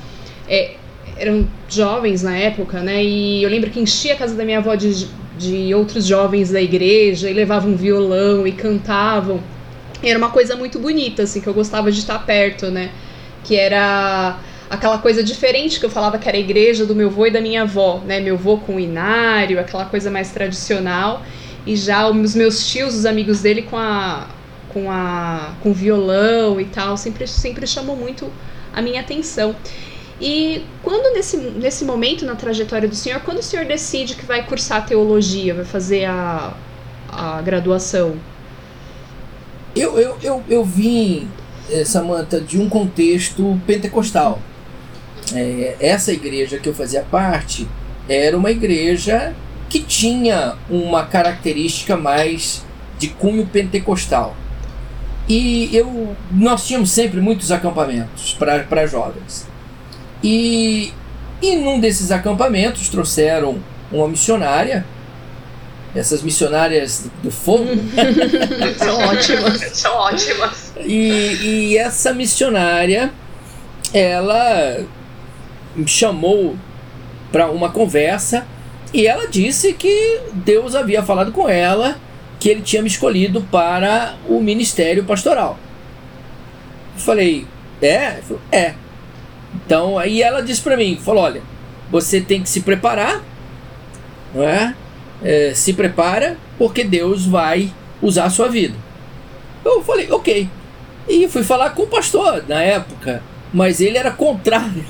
[0.49, 0.73] é,
[1.17, 3.01] eram jovens na época, né?
[3.01, 6.61] E eu lembro que enchia a casa da minha avó de de outros jovens da
[6.61, 9.41] igreja e levavam violão e cantavam.
[10.01, 12.91] Era uma coisa muito bonita, assim, que eu gostava de estar perto, né?
[13.43, 17.25] Que era aquela coisa diferente que eu falava que era a igreja do meu avô
[17.25, 18.19] e da minha avó, né?
[18.19, 21.23] Meu avô com o inário, aquela coisa mais tradicional,
[21.65, 24.27] e já os meus tios, os amigos dele com a
[24.73, 28.31] com a com violão e tal, sempre sempre chamou muito
[28.73, 29.55] a minha atenção.
[30.19, 34.45] E quando nesse, nesse momento na trajetória do senhor, quando o senhor decide que vai
[34.45, 36.53] cursar teologia, vai fazer a,
[37.09, 38.15] a graduação?
[39.75, 41.27] Eu, eu, eu, eu vim,
[41.69, 44.39] eh, Samantha, de um contexto pentecostal.
[45.35, 47.67] É, essa igreja que eu fazia parte
[48.09, 49.35] era uma igreja
[49.69, 52.65] que tinha uma característica mais
[52.97, 54.35] de cunho pentecostal.
[55.27, 59.46] E eu, nós tínhamos sempre muitos acampamentos para jovens.
[60.29, 60.91] E,
[61.41, 63.59] e num desses acampamentos trouxeram
[63.89, 64.85] uma missionária
[65.95, 67.69] essas missionárias do fogo.
[68.77, 69.61] São ótimas.
[69.73, 70.73] São ótimas.
[70.81, 73.09] E, e essa missionária,
[73.93, 74.85] ela
[75.73, 76.57] me chamou
[77.31, 78.45] para uma conversa
[78.93, 81.97] e ela disse que Deus havia falado com ela
[82.37, 85.57] que ele tinha me escolhido para o ministério pastoral.
[86.95, 87.47] Eu falei,
[87.81, 88.17] é?
[88.21, 88.73] Falei, é.
[89.65, 91.41] Então, aí ela disse para mim, falou, olha,
[91.89, 93.23] você tem que se preparar,
[94.33, 94.75] não é?
[95.23, 95.53] é?
[95.55, 98.75] Se prepara, porque Deus vai usar a sua vida.
[99.65, 100.47] Eu falei, ok.
[101.09, 104.85] E fui falar com o pastor na época, mas ele era contrário.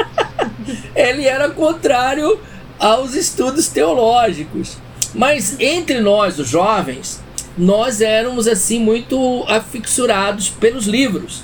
[0.94, 2.38] ele era contrário
[2.78, 4.76] aos estudos teológicos.
[5.14, 7.22] Mas entre nós, os jovens,
[7.56, 11.42] nós éramos assim muito afixurados pelos livros.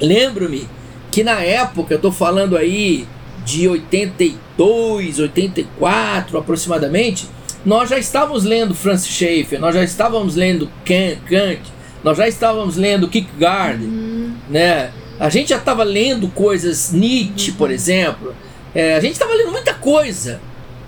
[0.00, 0.68] Lembro-me
[1.14, 3.06] que na época, eu estou falando aí
[3.44, 7.28] de 82, 84 aproximadamente,
[7.64, 11.62] nós já estávamos lendo Francis Schaeffer, nós já estávamos lendo Kant,
[12.02, 14.34] nós já estávamos lendo Kierkegaard, uhum.
[14.50, 14.90] né?
[15.20, 17.74] A gente já estava lendo coisas Nietzsche, por uhum.
[17.76, 18.34] exemplo.
[18.74, 20.40] É, a gente estava lendo muita coisa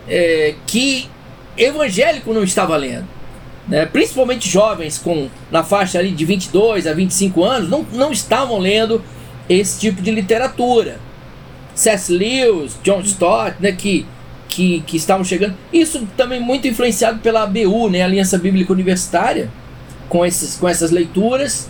[0.08, 1.08] é, que
[1.56, 3.06] evangélico não estava lendo.
[3.68, 3.86] Né?
[3.86, 9.00] Principalmente jovens com na faixa ali de 22 a 25 anos não, não estavam lendo
[9.48, 10.98] esse tipo de literatura.
[11.74, 12.12] C.S.
[12.12, 14.06] Lewis, John Stott, né, que,
[14.48, 15.54] que, que estavam chegando.
[15.72, 19.50] Isso também muito influenciado pela ABU, né, Aliança Bíblica Universitária,
[20.08, 21.68] com, esses, com essas leituras.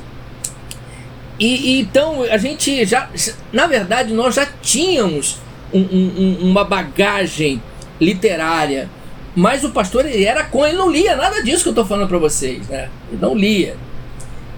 [1.38, 3.10] E, e então a gente já,
[3.52, 5.38] na verdade, nós já tínhamos
[5.72, 7.60] um, um, uma bagagem
[8.00, 8.88] literária
[9.36, 12.08] mas o pastor ele era com, ele não lia nada disso que eu estou falando
[12.08, 12.88] para vocês, né?
[13.12, 13.76] Ele não lia.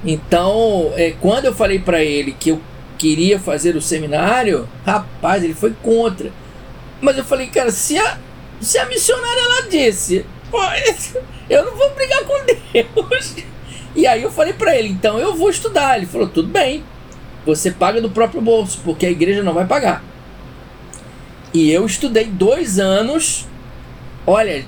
[0.07, 2.61] Então, é, quando eu falei para ele que eu
[2.99, 6.33] queria fazer o seminário, rapaz, ele foi contra.
[7.01, 8.19] Mas eu falei, cara, se a,
[8.61, 10.27] se a missionária ela disse,
[11.49, 13.37] eu não vou brigar com Deus.
[13.95, 15.97] E aí eu falei para ele, então eu vou estudar.
[15.97, 16.85] Ele falou, tudo bem,
[17.47, 20.05] você paga do próprio bolso, porque a igreja não vai pagar.
[21.55, 23.47] E eu estudei dois anos
[24.29, 24.65] olha,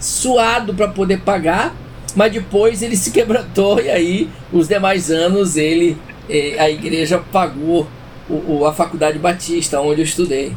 [0.00, 1.74] suado para poder pagar,
[2.16, 5.96] mas depois ele se quebrantou e aí os demais anos ele
[6.28, 7.86] eh, a igreja pagou
[8.28, 10.52] o, o, a faculdade batista onde eu estudei.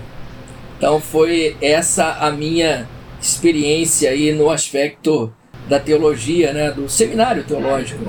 [0.77, 2.87] Então foi essa a minha
[3.21, 5.33] experiência aí no aspecto
[5.67, 8.03] da teologia, né, do seminário teológico.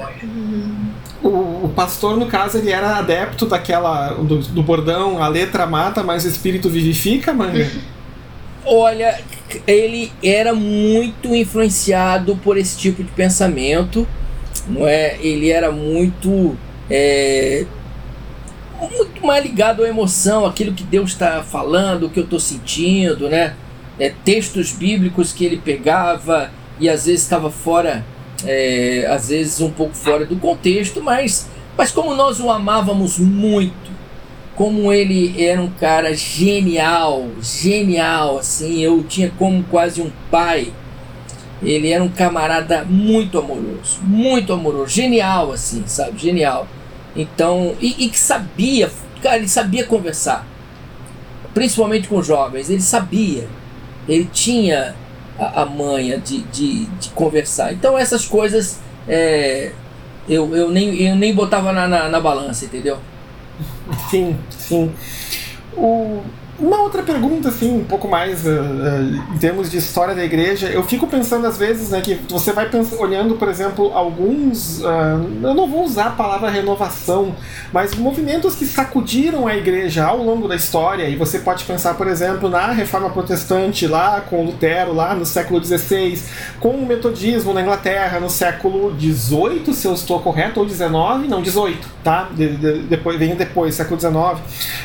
[1.22, 1.28] O,
[1.64, 6.24] o, pastor, no caso, ele era adepto daquela do, do bordão, a letra mata, mas
[6.24, 7.66] o espírito vivifica, manga.
[8.64, 9.18] Olha,
[9.66, 14.06] ele era muito influenciado por esse tipo de pensamento,
[14.68, 15.16] não é?
[15.20, 16.56] Ele era muito
[16.90, 17.66] é,
[18.80, 23.28] muito mais ligado à emoção, aquilo que Deus está falando, o que eu estou sentindo,
[23.28, 23.54] né?
[23.98, 28.04] É, textos bíblicos que ele pegava e às vezes estava fora,
[28.44, 33.90] é, às vezes um pouco fora do contexto, mas, mas como nós o amávamos muito,
[34.54, 40.72] como ele era um cara genial, genial, assim, eu tinha como quase um pai.
[41.62, 46.18] Ele era um camarada muito amoroso, muito amoroso, genial, assim, sabe?
[46.18, 46.66] Genial.
[47.16, 48.90] Então, e, e que sabia,
[49.22, 50.46] cara, ele sabia conversar,
[51.54, 53.48] principalmente com jovens, ele sabia,
[54.06, 54.94] ele tinha
[55.38, 57.72] a, a manha de, de, de, conversar.
[57.72, 59.72] Então, essas coisas é,
[60.28, 62.98] eu, eu, nem, eu nem botava na, na, na balança, entendeu?
[64.10, 64.92] Sim, sim.
[65.74, 66.22] O,
[66.58, 70.68] uma outra pergunta, assim, um pouco mais uh, uh, em termos de história da igreja,
[70.68, 74.86] eu fico pensando às vezes, né, que você vai pensando, olhando, por exemplo, alguns, uh,
[75.42, 77.34] eu não vou usar a palavra renovação,
[77.72, 82.06] mas movimentos que sacudiram a igreja ao longo da história, e você pode pensar, por
[82.06, 86.18] exemplo, na reforma protestante lá com Lutero, lá no século XVI,
[86.58, 90.90] com o metodismo na Inglaterra no século XVIII, se eu estou correto, ou XIX,
[91.28, 92.28] não, XVIII, tá?
[92.32, 94.14] De, de, depois, vem depois, século XIX,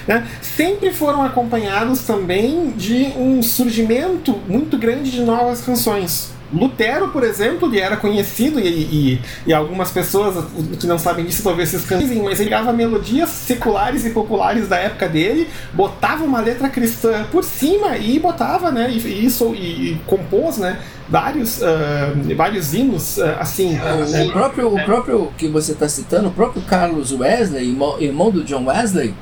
[0.06, 0.28] né?
[0.42, 6.32] Sempre foram acompanhados acompanhados também de um surgimento muito grande de novas canções.
[6.54, 10.46] Lutero, por exemplo, ele era conhecido e, e, e, algumas pessoas
[10.80, 14.78] que não sabem disso talvez se escansem, mas ele pegava melodias seculares e populares da
[14.78, 20.02] época dele, botava uma letra cristã por cima e botava, né, e, isso e, e
[20.06, 23.78] compôs, né, vários, uh, vários hinos uh, assim.
[23.78, 28.32] É, o, próprio, o próprio que você está citando, o próprio Carlos Wesley, irmão, irmão
[28.32, 29.14] do John Wesley,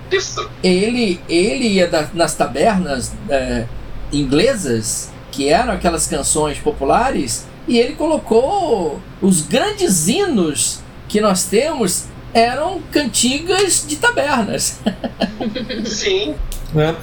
[0.63, 3.67] ele, ele ia da, nas tabernas uh,
[4.11, 12.07] inglesas que eram aquelas canções populares, e ele colocou os grandes hinos que nós temos
[12.33, 14.81] eram cantigas de tabernas.
[15.87, 16.35] Sim.
[16.75, 16.93] É.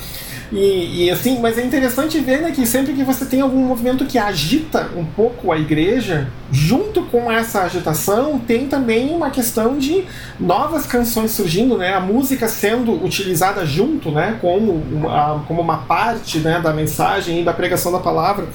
[0.52, 4.04] E, e, assim, mas é interessante ver né, que sempre que você tem algum movimento
[4.04, 10.04] que agita um pouco a igreja, junto com essa agitação tem também uma questão de
[10.38, 11.94] novas canções surgindo, né?
[11.94, 14.38] A música sendo utilizada junto, né?
[14.40, 18.46] Como uma, como uma parte né, da mensagem e da pregação da palavra,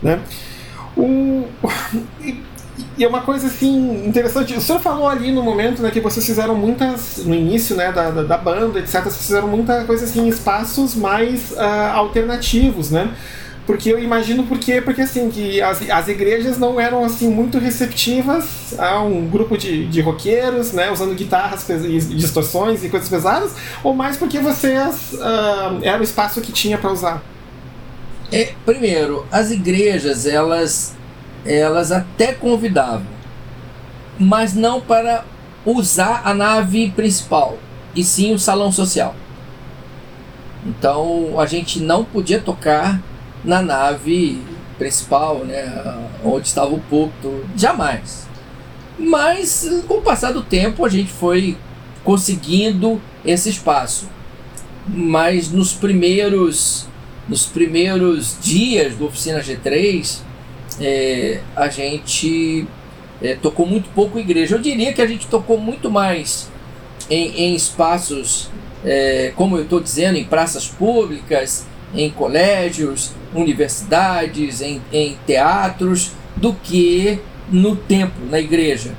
[0.00, 0.20] né?
[0.96, 1.46] O,
[2.96, 4.54] e é uma coisa assim interessante.
[4.54, 8.10] O senhor falou ali no momento né, que vocês fizeram muitas, no início né, da,
[8.10, 11.60] da, da banda, etc., vocês fizeram muita coisa assim em espaços mais uh,
[11.94, 13.10] alternativos, né?
[13.64, 18.74] Porque eu imagino porque, porque assim, que as, as igrejas não eram assim muito receptivas
[18.76, 23.52] a um grupo de, de roqueiros, né, usando guitarras e distorções e coisas pesadas,
[23.84, 27.22] ou mais porque vocês uh, era o espaço que tinha para usar?
[28.32, 30.94] É, primeiro, as igrejas, elas
[31.44, 33.06] elas até convidavam,
[34.18, 35.24] mas não para
[35.64, 37.58] usar a nave principal,
[37.94, 39.14] e sim o salão social.
[40.64, 43.00] Então a gente não podia tocar
[43.44, 44.40] na nave
[44.78, 48.26] principal, né, onde estava o púlpito, jamais.
[48.98, 51.56] Mas com o passar do tempo a gente foi
[52.04, 54.08] conseguindo esse espaço.
[54.86, 56.86] Mas nos primeiros
[57.28, 60.18] nos primeiros dias do oficina G3,
[60.82, 62.66] é, a gente
[63.22, 64.56] é, tocou muito pouco igreja.
[64.56, 66.50] Eu diria que a gente tocou muito mais
[67.08, 68.50] em, em espaços,
[68.84, 71.64] é, como eu estou dizendo, em praças públicas,
[71.94, 78.92] em colégios, universidades, em, em teatros, do que no templo, na igreja.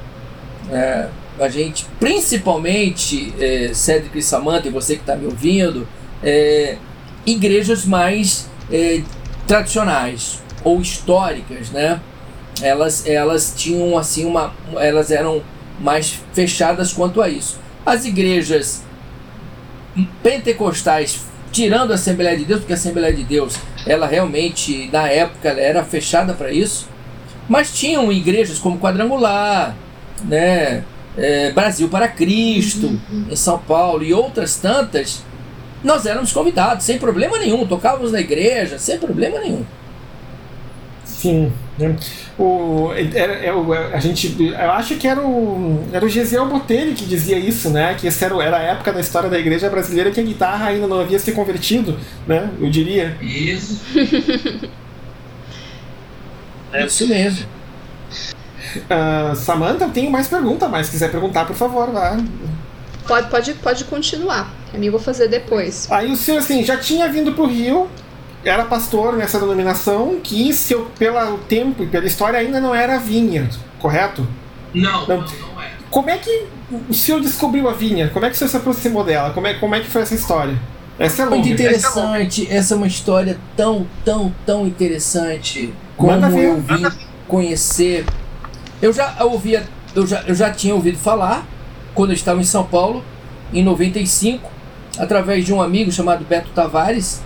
[0.72, 5.88] É, a gente, principalmente, é, Cédric e Samanta, e você que está me ouvindo,
[6.24, 6.78] é,
[7.26, 9.02] igrejas mais é,
[9.48, 12.00] tradicionais, ou históricas, né?
[12.62, 15.42] Elas, elas tinham assim uma, elas eram
[15.80, 17.60] mais fechadas quanto a isso.
[17.86, 18.84] As igrejas
[20.22, 21.20] pentecostais,
[21.52, 25.84] tirando a Assembleia de Deus, porque a Assembleia de Deus, ela realmente na época era
[25.84, 26.88] fechada para isso,
[27.48, 29.76] mas tinham igrejas como Quadrangular,
[30.24, 30.84] né?
[31.16, 33.28] É, Brasil para Cristo, uhum.
[33.30, 35.24] em São Paulo e outras tantas,
[35.84, 39.64] nós éramos convidados sem problema nenhum, tocávamos na igreja sem problema nenhum.
[41.24, 41.54] Sim.
[41.80, 41.96] Né?
[42.38, 43.56] O, era, era,
[43.94, 47.96] a gente, eu acho que era o, era o Gesiel Botelho que dizia isso, né?
[47.98, 50.86] Que essa era, era a época da história da igreja brasileira que a guitarra ainda
[50.86, 52.52] não havia se convertido, né?
[52.60, 53.18] Eu diria.
[53.22, 53.82] Isso.
[56.74, 57.48] é isso mesmo.
[58.76, 62.18] Uh, Samantha, eu tenho mais pergunta, mas se quiser perguntar, por favor, vá.
[63.08, 64.54] Pode, pode, pode continuar.
[64.74, 65.90] A mim vou fazer depois.
[65.90, 67.88] Aí o senhor, assim, já tinha vindo pro Rio,
[68.44, 73.50] era pastor nessa denominação que, seu, pelo tempo e pela história, ainda não era vinha,
[73.80, 74.28] correto?
[74.74, 75.72] Não, não, não é.
[75.90, 76.48] Como é que
[76.90, 78.10] o senhor descobriu a vinha?
[78.10, 79.32] Como é que o senhor se aproximou dela?
[79.32, 80.58] Como é, como é que foi essa história?
[80.98, 81.38] Essa é longa.
[81.38, 82.44] Muito interessante.
[82.44, 85.74] Essa é, essa é uma história tão, tão, tão interessante.
[85.96, 86.84] Como eu vim
[87.28, 88.06] conhecer.
[88.82, 89.64] Eu já ouvia,
[89.96, 91.46] eu já, eu já tinha ouvido falar
[91.94, 93.04] quando eu estava em São Paulo,
[93.54, 94.52] em 95,
[94.98, 97.22] através de um amigo chamado Beto Tavares,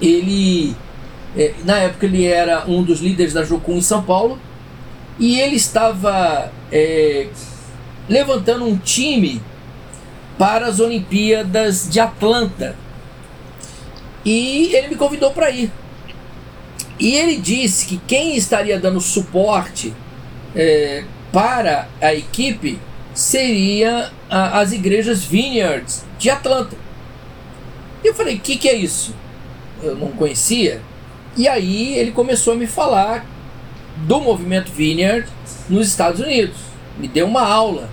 [0.00, 0.76] ele
[1.36, 4.38] é, na época ele era um dos líderes da Jocum em São Paulo
[5.18, 7.28] e ele estava é,
[8.08, 9.42] levantando um time
[10.38, 12.76] para as Olimpíadas de Atlanta
[14.24, 15.70] e ele me convidou para ir
[16.98, 19.94] e ele disse que quem estaria dando suporte
[20.54, 22.78] é, para a equipe
[23.14, 26.76] seria a, as igrejas Vineyards de Atlanta.
[28.02, 29.14] E eu falei, o que, que é isso?
[29.82, 30.80] Eu não conhecia.
[31.36, 33.24] E aí ele começou a me falar
[33.98, 35.28] do movimento Vineyard
[35.68, 36.56] nos Estados Unidos.
[36.98, 37.88] Me deu uma aula.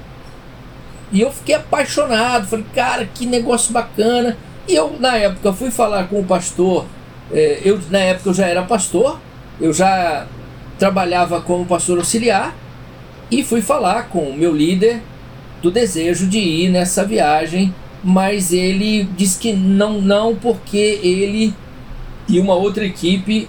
[1.11, 2.47] E eu fiquei apaixonado.
[2.47, 4.37] Falei, cara, que negócio bacana.
[4.67, 6.85] E eu, na época, fui falar com o pastor.
[7.31, 9.19] É, eu, na época, eu já era pastor.
[9.61, 10.25] Eu já
[10.79, 12.55] trabalhava como pastor auxiliar.
[13.29, 15.01] E fui falar com o meu líder
[15.61, 17.73] do desejo de ir nessa viagem.
[18.03, 21.53] Mas ele disse que não, não, porque ele
[22.27, 23.47] e uma outra equipe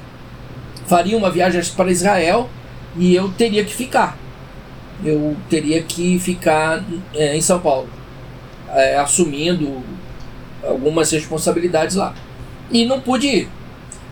[0.87, 2.49] faria uma viagem para Israel
[2.97, 4.18] e eu teria que ficar.
[5.05, 6.83] Eu teria que ficar
[7.14, 7.89] é, em São Paulo,
[8.70, 9.83] é, assumindo
[10.62, 12.14] algumas responsabilidades lá.
[12.70, 13.49] E não pude ir.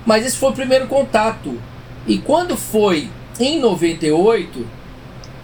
[0.05, 1.59] Mas esse foi o primeiro contato.
[2.07, 3.09] E quando foi
[3.41, 4.67] em 98,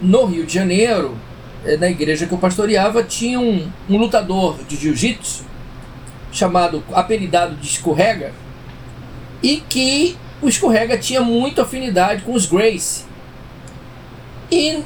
[0.00, 1.16] no Rio de Janeiro,
[1.64, 5.44] é, na igreja que eu pastoreava, tinha um, um lutador de jiu-jitsu
[6.32, 8.32] chamado, apelidado de Escorrega,
[9.43, 13.05] e que o Escorrega tinha muita afinidade com os Grace.
[14.51, 14.82] E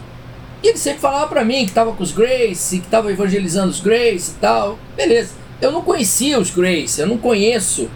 [0.63, 4.33] ele sempre falava para mim que estava com os Grace, que estava evangelizando os Grace
[4.33, 4.79] e tal.
[4.97, 5.35] Beleza.
[5.61, 7.89] Eu não conhecia os Grace, eu não conheço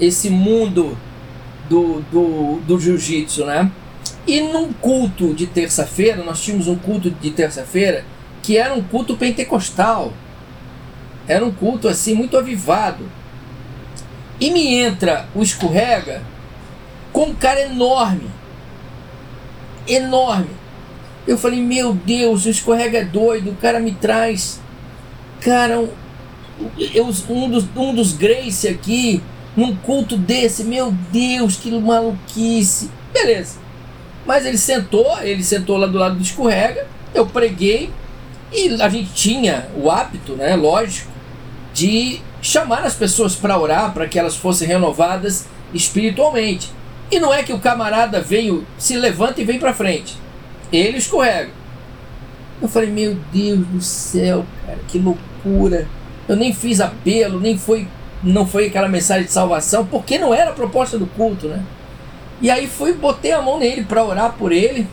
[0.00, 0.96] esse mundo
[1.68, 3.70] do, do, do jiu-jitsu, né?
[4.26, 8.04] E num culto de terça-feira, nós tínhamos um culto de terça-feira
[8.42, 10.12] que era um culto pentecostal.
[11.26, 13.04] Era um culto assim muito avivado.
[14.38, 16.22] E me entra o escorrega
[17.12, 18.30] com um cara enorme.
[19.88, 20.50] Enorme.
[21.26, 24.60] Eu falei, meu Deus, o escorrega é doido, o cara me traz.
[25.40, 25.88] Cara, um,
[26.94, 29.22] eu, um, dos, um dos Grace aqui,
[29.56, 32.90] num culto desse, meu Deus, que maluquice.
[33.12, 33.58] Beleza.
[34.26, 37.90] Mas ele sentou, ele sentou lá do lado do escorrega, eu preguei,
[38.52, 41.10] e a gente tinha o hábito, né, lógico,
[41.72, 46.70] de chamar as pessoas para orar, para que elas fossem renovadas espiritualmente.
[47.10, 50.16] E não é que o camarada veio, se levanta e vem para frente.
[50.72, 51.50] Ele escorrega.
[52.62, 55.88] Eu falei, meu Deus do céu, cara, que loucura.
[56.28, 57.86] Eu nem fiz apelo, nem foi,
[58.22, 61.62] não foi aquela mensagem de salvação, porque não era a proposta do culto, né?
[62.40, 64.86] E aí fui, botei a mão nele para orar por ele.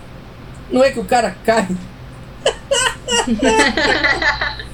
[0.71, 1.67] Não é que o cara cai.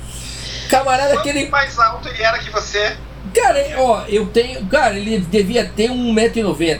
[0.69, 1.49] Camarada Quanto aquele.
[1.49, 2.95] mais alto ele era que você?
[3.33, 4.65] Cara, ó, eu tenho.
[4.67, 6.79] Cara, ele devia ter 1,90m.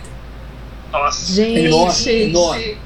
[0.92, 1.34] Nossa.
[1.34, 2.78] Gente, Enorme, enorme.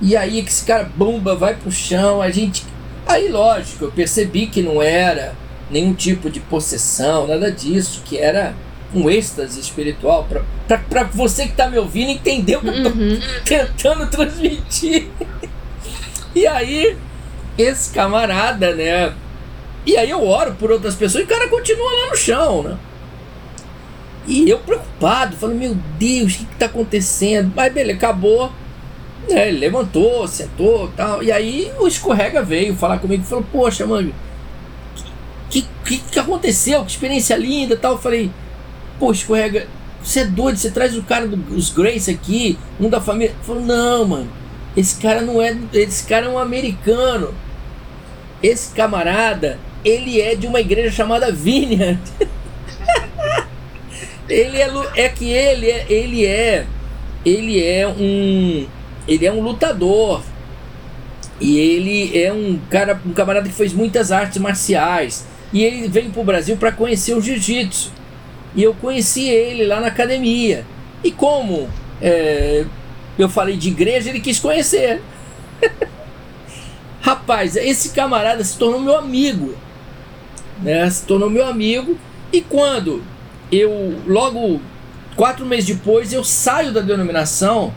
[0.00, 2.64] E aí que esse cara bomba, vai pro chão, a gente.
[3.06, 5.34] Aí lógico, eu percebi que não era
[5.70, 8.54] nenhum tipo de possessão, nada disso, que era
[8.94, 10.24] um êxtase espiritual.
[10.28, 13.20] Pra, pra, pra você que tá me ouvindo entender o que eu tô Uhum.
[13.44, 15.08] tentando transmitir.
[16.34, 16.96] E aí,
[17.56, 19.12] esse camarada, né?
[19.86, 22.78] E aí eu oro por outras pessoas e o cara continua lá no chão, né?
[24.26, 27.52] E eu preocupado, falando, meu Deus, o que, tá acontecendo?
[27.54, 28.50] Mas beleza, acabou.
[29.28, 31.22] né, ele levantou, sentou tal.
[31.22, 34.14] E aí o escorrega veio falar comigo e falou, poxa, mano,
[35.54, 36.84] que, que, que aconteceu?
[36.84, 37.92] Que experiência linda tal.
[37.92, 38.30] Eu falei,
[38.98, 39.68] pô, escorrega,
[40.02, 43.34] você é doido, você traz o cara dos Grace aqui, um da família.
[43.42, 44.30] Falou, não, mano,
[44.76, 45.56] esse cara não é.
[45.72, 47.32] Esse cara é um americano.
[48.42, 52.00] Esse camarada, ele é de uma igreja chamada Vineyard.
[54.28, 56.66] ele é, é que ele é, ele é,
[57.24, 58.66] ele é um,
[59.06, 60.22] ele é um lutador.
[61.40, 65.26] E ele é um cara, um camarada que fez muitas artes marciais.
[65.52, 67.92] E ele veio pro Brasil para conhecer o jiu-jitsu.
[68.54, 70.64] E eu conheci ele lá na academia.
[71.02, 71.68] E como
[72.00, 72.64] é,
[73.18, 75.02] eu falei de igreja, ele quis conhecer.
[77.00, 79.54] Rapaz, esse camarada se tornou meu amigo.
[80.62, 80.88] Né?
[80.90, 81.98] Se tornou meu amigo.
[82.32, 83.02] E quando
[83.50, 84.60] eu, logo
[85.16, 87.72] quatro meses depois, eu saio da denominação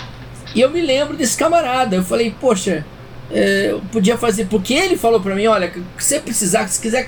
[0.56, 1.96] e eu me lembro desse camarada.
[1.96, 2.86] Eu falei, poxa,
[3.32, 4.46] é, eu podia fazer.
[4.46, 7.06] Porque ele falou pra mim: olha, se você precisar, se quiser,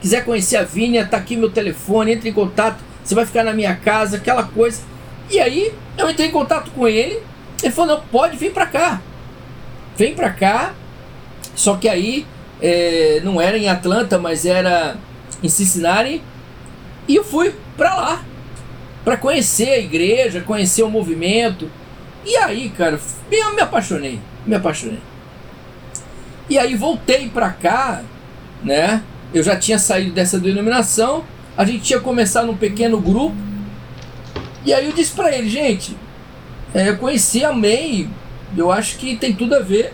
[0.00, 2.82] quiser conhecer a Vinha, tá aqui meu telefone, entre em contato.
[3.02, 4.82] Você vai ficar na minha casa, aquela coisa.
[5.30, 7.20] E aí eu entrei em contato com ele.
[7.62, 9.00] Ele falou: não, pode vir pra cá.
[9.96, 10.74] Vem pra cá.
[11.54, 12.26] Só que aí
[12.66, 14.96] é, não era em Atlanta, mas era
[15.42, 16.22] em Cincinnati.
[17.06, 18.24] E eu fui pra lá.
[19.04, 21.70] Pra conhecer a igreja, conhecer o movimento.
[22.24, 22.98] E aí, cara,
[23.30, 24.18] eu me apaixonei.
[24.46, 25.00] Me apaixonei.
[26.48, 28.02] E aí voltei pra cá,
[28.62, 29.02] né?
[29.34, 31.22] Eu já tinha saído dessa denominação.
[31.58, 33.36] A gente tinha começado um pequeno grupo.
[34.64, 35.94] E aí eu disse pra ele, gente,
[36.74, 38.08] é, eu conheci, amei.
[38.56, 39.92] Eu acho que tem tudo a ver.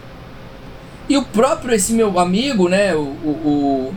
[1.10, 2.94] E o próprio, esse meu amigo, né?
[2.94, 3.94] O, o,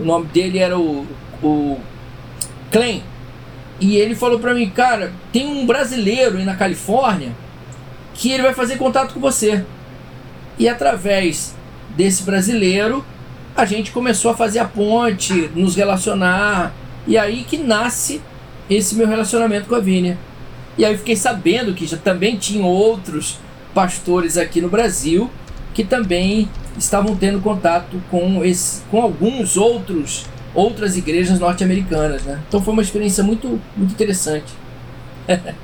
[0.00, 1.06] o, nome dele era o,
[1.40, 1.78] o
[2.72, 3.04] Clem.
[3.80, 7.30] E ele falou pra mim, cara, tem um brasileiro aí na Califórnia
[8.12, 9.64] que ele vai fazer contato com você.
[10.58, 11.54] E através
[11.96, 13.04] desse brasileiro,
[13.56, 16.74] a gente começou a fazer a ponte, nos relacionar.
[17.06, 18.20] E aí que nasce
[18.68, 20.18] esse meu relacionamento com a Vínia.
[20.76, 23.38] E aí eu fiquei sabendo que já também tinham outros
[23.72, 25.30] pastores aqui no Brasil
[25.74, 26.48] que também
[26.78, 32.38] estavam tendo contato com, esse, com alguns outros outras igrejas norte-americanas, né?
[32.46, 34.52] Então foi uma experiência muito, muito interessante.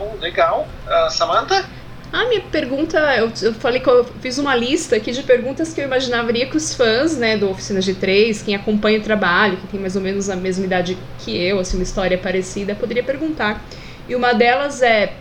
[0.00, 0.66] Então, legal.
[0.86, 1.68] Uh, Samantha?
[2.12, 5.80] A minha pergunta, eu, eu falei que eu fiz uma lista aqui de perguntas que
[5.80, 9.78] eu imaginaria que os fãs, né, do Oficina G3, quem acompanha o trabalho, que tem
[9.78, 13.62] mais ou menos a mesma idade que eu, assim, uma história parecida, poderia perguntar.
[14.08, 15.12] E uma delas é,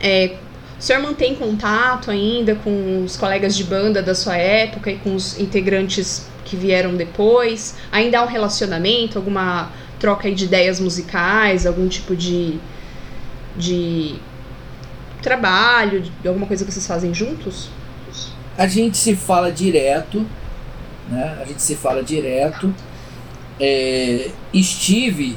[0.00, 0.34] é
[0.80, 5.14] o senhor mantém contato ainda com os colegas de banda da sua época e com
[5.14, 7.76] os integrantes que vieram depois?
[7.92, 12.58] Ainda há um relacionamento, alguma troca de ideias musicais, algum tipo de,
[13.58, 14.14] de
[15.20, 17.68] trabalho, de alguma coisa que vocês fazem juntos?
[18.56, 20.26] A gente se fala direto,
[21.10, 21.40] né?
[21.42, 22.74] A gente se fala direto.
[23.60, 25.36] É, estive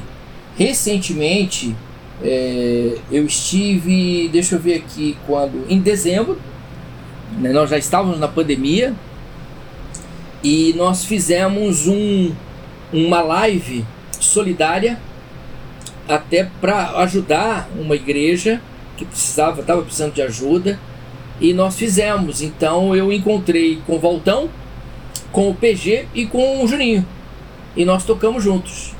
[0.56, 1.76] recentemente
[2.22, 6.38] é, eu estive, deixa eu ver aqui, quando em dezembro,
[7.38, 8.94] né, nós já estávamos na pandemia
[10.42, 12.32] e nós fizemos um,
[12.92, 13.84] uma live
[14.20, 14.98] solidária
[16.08, 18.60] até para ajudar uma igreja
[18.96, 20.78] que precisava, estava precisando de ajuda
[21.40, 22.42] e nós fizemos.
[22.42, 24.48] Então eu encontrei com o Voltão,
[25.32, 27.04] com o PG e com o Juninho
[27.76, 28.93] e nós tocamos juntos.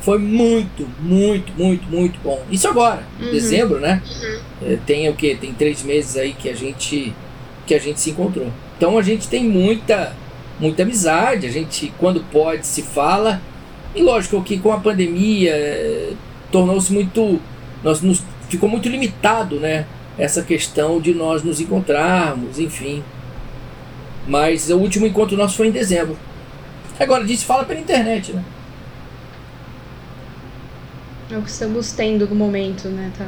[0.00, 2.42] Foi muito, muito, muito, muito bom.
[2.50, 3.30] Isso agora, uhum.
[3.30, 4.02] dezembro, né?
[4.62, 4.78] Uhum.
[4.86, 5.34] Tem o que?
[5.34, 7.14] Tem três meses aí que a gente
[7.66, 8.48] que a gente se encontrou.
[8.76, 10.12] Então a gente tem muita,
[10.58, 11.46] muita amizade.
[11.46, 13.40] A gente, quando pode, se fala.
[13.94, 16.12] E lógico que com a pandemia é,
[16.50, 17.40] tornou-se muito,
[17.84, 19.86] nós nos ficou muito limitado, né?
[20.18, 23.04] Essa questão de nós nos encontrarmos, enfim.
[24.26, 26.18] Mas o último encontro nosso foi em dezembro.
[26.98, 28.44] Agora disso fala pela internet, né?
[31.30, 33.12] É o que estamos tendo no momento, né?
[33.16, 33.26] Tá.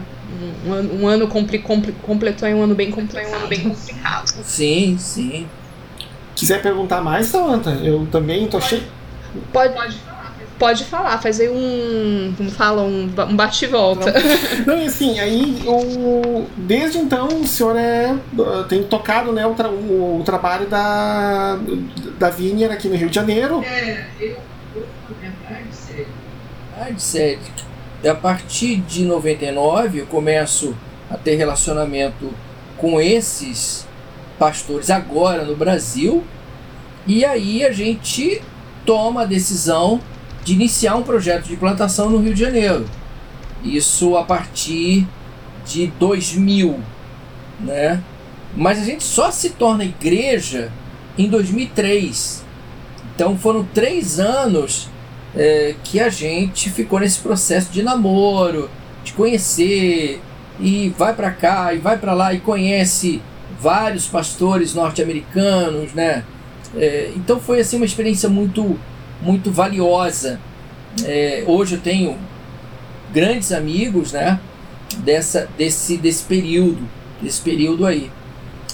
[0.66, 3.30] Um, um ano, um ano compli, compli, completou em um ano bem complicado.
[3.30, 4.28] Um ano bem complicado.
[4.42, 5.46] Sim, sim.
[6.34, 8.82] Quiser perguntar mais, Samanta, eu também tô cheio.
[9.52, 9.96] Pode, pode,
[10.58, 12.34] pode falar, fazer um.
[12.36, 14.12] Como fala, um, um bate-volta.
[14.66, 18.16] Não, Não, assim, aí o, desde então o senhor é,
[18.68, 21.56] tem tocado né, o, tra, o, o trabalho da,
[22.18, 23.62] da Vinier aqui no Rio de Janeiro.
[23.62, 24.36] É, eu,
[24.74, 26.08] eu na verdade, sério.
[26.76, 27.61] Ah, de sério
[28.08, 30.76] a partir de 99 eu começo
[31.10, 32.30] a ter relacionamento
[32.76, 33.86] com esses
[34.38, 36.24] pastores agora no Brasil
[37.06, 38.42] e aí a gente
[38.84, 40.00] toma a decisão
[40.44, 42.86] de iniciar um projeto de plantação no Rio de Janeiro.
[43.62, 45.06] Isso a partir
[45.64, 46.80] de 2000,
[47.60, 48.02] né?
[48.56, 50.72] Mas a gente só se torna igreja
[51.16, 52.44] em 2003.
[53.14, 54.88] Então foram três anos
[55.34, 58.70] é, que a gente ficou nesse processo de namoro,
[59.04, 60.20] de conhecer
[60.60, 63.22] e vai para cá e vai para lá e conhece
[63.60, 66.24] vários pastores norte-americanos, né?
[66.76, 68.78] É, então foi assim uma experiência muito
[69.20, 70.40] muito valiosa.
[71.04, 72.16] É, hoje eu tenho
[73.12, 74.40] grandes amigos, né?
[74.98, 76.86] Dessa desse desse período
[77.22, 78.10] desse período aí.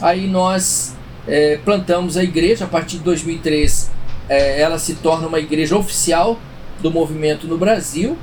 [0.00, 0.96] Aí nós
[1.26, 3.90] é, plantamos a igreja a partir de 2003.
[4.29, 6.39] É, ela se torna uma igreja oficial
[6.81, 8.16] do movimento no Brasil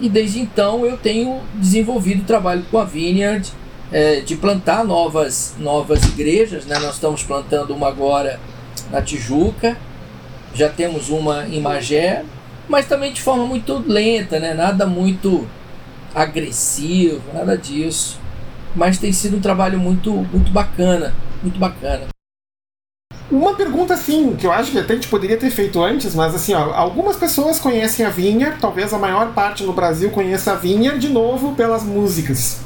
[0.00, 3.48] e desde então eu tenho desenvolvido trabalho com a Vineyard
[3.92, 6.64] é, de plantar novas, novas igrejas.
[6.64, 6.78] Né?
[6.78, 8.40] Nós estamos plantando uma agora
[8.90, 9.76] na Tijuca,
[10.54, 12.24] já temos uma em Magé,
[12.68, 14.54] mas também de forma muito lenta, né?
[14.54, 15.46] nada muito
[16.14, 18.18] agressivo, nada disso.
[18.74, 22.06] Mas tem sido um trabalho muito, muito bacana, muito bacana.
[23.32, 26.34] Uma pergunta assim, que eu acho que até a gente poderia ter feito antes, mas
[26.34, 30.54] assim, ó, algumas pessoas conhecem a Vinha, talvez a maior parte no Brasil conheça a
[30.54, 32.60] Vinha de novo pelas músicas,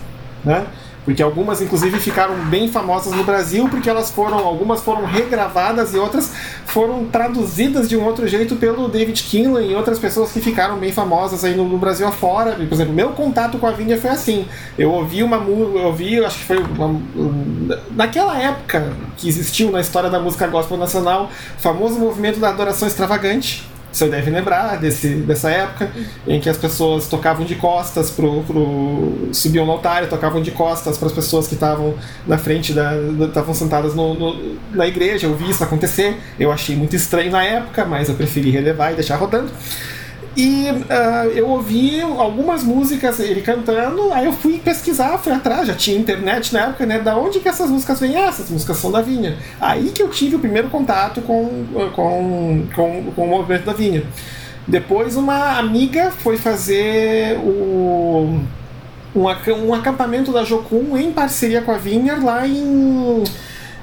[0.44, 0.66] né?
[1.06, 5.98] Porque algumas inclusive ficaram bem famosas no Brasil porque elas foram algumas foram regravadas e
[5.98, 6.32] outras
[6.66, 10.92] foram traduzidas de um outro jeito pelo David Kinlan e outras pessoas que ficaram bem
[10.92, 12.56] famosas aí no, no Brasil afora.
[12.56, 14.46] Por exemplo meu contato com a Vinha foi assim.
[14.76, 17.00] Eu ouvi uma eu ouvi acho que foi uma,
[17.92, 22.88] naquela época que existiu na história da música gospel nacional o famoso movimento da adoração
[22.88, 25.90] extravagante você deve lembrar desse, dessa época
[26.26, 30.98] em que as pessoas tocavam de costas pro, pro subiam no altar, tocavam de costas
[30.98, 31.94] para as pessoas que estavam
[32.26, 32.92] na frente da
[33.26, 35.26] estavam sentadas no, no, na igreja.
[35.26, 36.16] Eu vi isso acontecer.
[36.38, 39.50] Eu achei muito estranho na época, mas eu preferi relevar e deixar rodando.
[40.36, 45.74] E uh, eu ouvi algumas músicas ele cantando, aí eu fui pesquisar, fui atrás, já
[45.74, 46.98] tinha internet na época, né?
[46.98, 48.16] Da onde que essas músicas vêm?
[48.16, 49.38] Ah, essas músicas são da Vinha.
[49.58, 51.64] Aí que eu tive o primeiro contato com,
[51.94, 54.02] com, com, com o movimento da Vinha.
[54.68, 58.38] Depois uma amiga foi fazer o,
[59.14, 63.24] um, um acampamento da Jocum em parceria com a Vinha lá em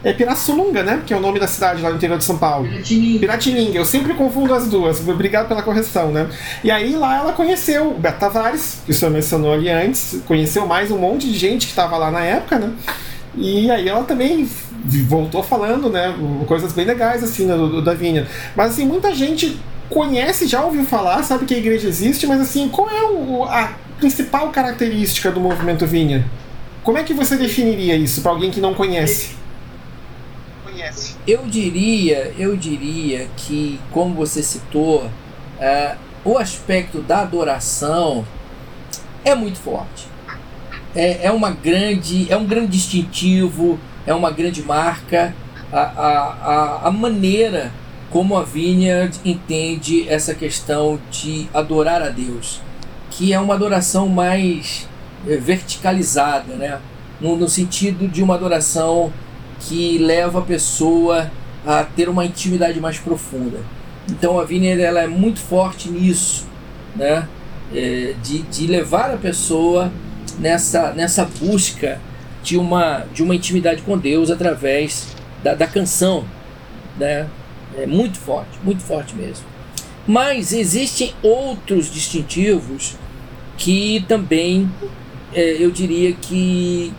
[0.04, 1.02] é Pirassununga, né?
[1.06, 2.68] Que é o nome da cidade lá no interior de São Paulo.
[2.68, 3.20] Piratininga.
[3.20, 3.78] Piratininga.
[3.78, 5.08] Eu sempre confundo as duas.
[5.08, 6.28] Obrigado pela correção, né?
[6.64, 10.22] E aí lá ela conheceu o Beto Tavares, que o senhor mencionou ali antes.
[10.28, 12.74] Conheceu mais um monte de gente que estava lá na época, né?
[13.36, 14.48] E aí ela também
[15.08, 16.14] voltou falando, né?
[16.48, 18.28] Coisas bem legais, assim, né, do, do, da Vinha.
[18.56, 19.58] Mas, assim, muita gente
[19.90, 23.72] conhece, já ouviu falar, sabe que a igreja existe, mas, assim, qual é o, a
[24.00, 26.26] principal característica do movimento Vinha?
[26.84, 29.43] Como é que você definiria isso para alguém que não conhece?
[30.74, 31.16] Conhece?
[31.28, 35.10] Eu diria, eu diria que, como você citou,
[35.60, 35.96] é,
[36.26, 38.26] o aspecto da adoração
[39.24, 40.08] é muito forte.
[40.96, 45.34] É, é, uma grande, é um grande distintivo, é uma grande marca.
[45.72, 47.72] A, a, a, maneira
[48.12, 52.62] como a Vineyard entende essa questão de adorar a Deus,
[53.10, 54.88] que é uma adoração mais
[55.28, 56.80] é, verticalizada, né?
[57.20, 59.12] No, no, sentido de uma adoração
[59.68, 61.32] que leva a pessoa
[61.66, 63.60] a ter uma intimidade mais profunda.
[64.10, 66.46] Então a Viner ela é muito forte nisso,
[66.96, 67.28] né?
[67.74, 69.92] É, de, de levar a pessoa
[70.38, 72.00] nessa, nessa busca
[72.44, 75.08] de uma, de uma intimidade com Deus através
[75.42, 76.26] da, da canção,
[76.98, 77.28] né?
[77.78, 79.46] É muito forte, muito forte mesmo.
[80.06, 82.96] Mas existem outros distintivos
[83.58, 84.70] que também
[85.34, 86.94] é, eu diria que,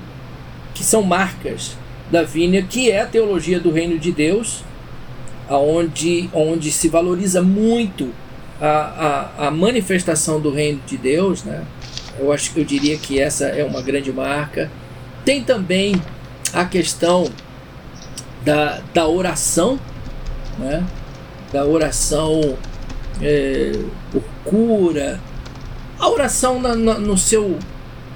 [0.74, 1.76] que são marcas
[2.14, 4.62] da Vínia, que é a teologia do reino de Deus,
[5.50, 8.12] onde, onde se valoriza muito
[8.60, 11.64] a, a, a manifestação do reino de Deus, né?
[12.16, 14.70] Eu acho que eu diria que essa é uma grande marca.
[15.24, 16.00] Tem também
[16.52, 17.28] a questão
[18.44, 19.76] da, da oração,
[20.56, 20.86] né?
[21.52, 22.56] da oração
[23.20, 23.72] é,
[24.12, 25.18] por cura,
[25.98, 27.58] a oração na, na, no, seu,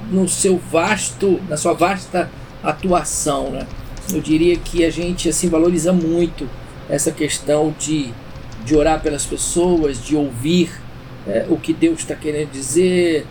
[0.08, 2.30] no seu vasto, na sua vasta
[2.62, 3.50] atuação.
[3.50, 3.66] Né?
[4.12, 6.48] Eu diria que a gente assim valoriza muito
[6.88, 8.10] essa questão de,
[8.64, 10.70] de orar pelas pessoas, de ouvir
[11.26, 13.26] é, o que Deus está querendo dizer.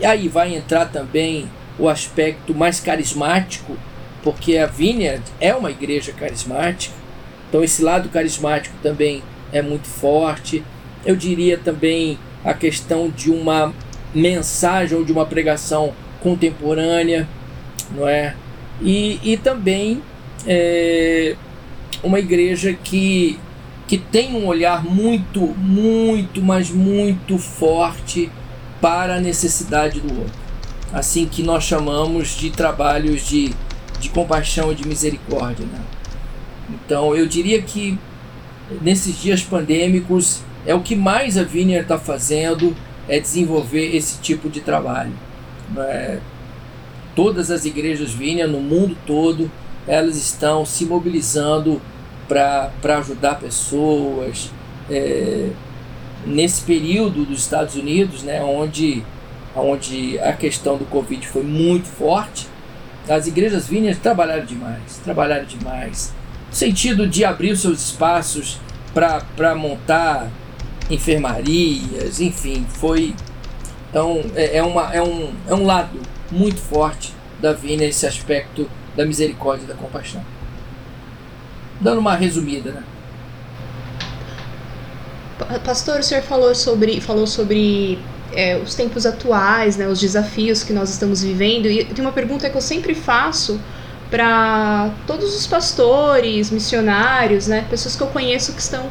[0.00, 3.76] E aí vai entrar também o aspecto mais carismático,
[4.22, 6.94] porque a Vineyard é uma igreja carismática,
[7.48, 10.64] então esse lado carismático também é muito forte.
[11.04, 13.72] Eu diria também a questão de uma
[14.14, 15.92] mensagem ou de uma pregação
[16.22, 17.28] contemporânea,
[17.94, 18.34] não é?
[18.80, 20.02] E, e também
[20.46, 21.36] é,
[22.02, 23.38] uma igreja que,
[23.86, 28.30] que tem um olhar muito, muito, mas muito forte
[28.80, 30.46] para a necessidade do outro.
[30.92, 33.52] Assim que nós chamamos de trabalhos de,
[33.98, 35.66] de compaixão e de misericórdia.
[35.66, 35.80] Né?
[36.70, 37.98] Então eu diria que
[38.80, 42.76] nesses dias pandêmicos é o que mais a Viner está fazendo
[43.08, 45.12] é desenvolver esse tipo de trabalho.
[45.76, 46.18] É,
[47.16, 49.50] todas as igrejas Viner no mundo todo
[49.86, 51.80] elas estão se mobilizando
[52.28, 54.50] para ajudar pessoas.
[54.90, 55.48] É,
[56.26, 59.02] nesse período dos Estados Unidos, né, onde,
[59.54, 62.48] onde a questão do Covid foi muito forte,
[63.08, 66.12] as igrejas vinhas trabalharam demais, trabalharam demais.
[66.48, 68.58] No sentido de abrir os seus espaços
[68.92, 70.28] para montar
[70.90, 73.14] enfermarias, enfim, foi.
[73.90, 75.98] Então, é, é, uma, é, um, é um lado
[76.30, 80.24] muito forte da Vina esse aspecto da misericórdia e da compaixão.
[81.80, 82.82] Dando uma resumida, né?
[85.64, 87.98] Pastor, o senhor falou sobre, falou sobre
[88.32, 91.66] é, os tempos atuais, né, os desafios que nós estamos vivendo.
[91.66, 93.60] E tem uma pergunta que eu sempre faço
[94.10, 98.90] para todos os pastores, missionários, né, pessoas que eu conheço que estão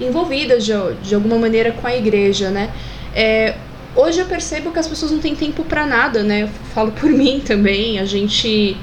[0.00, 0.72] envolvidas de,
[1.02, 2.70] de alguma maneira com a igreja, né?
[3.14, 3.54] É,
[3.94, 6.42] hoje eu percebo que as pessoas não têm tempo para nada, né?
[6.42, 7.98] Eu falo por mim também.
[7.98, 8.76] A gente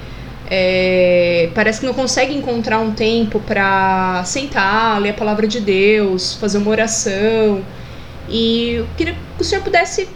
[0.50, 6.34] é, parece que não consegue encontrar um tempo para sentar, ler a palavra de Deus,
[6.36, 7.64] fazer uma oração.
[8.30, 10.08] E eu queria que o senhor pudesse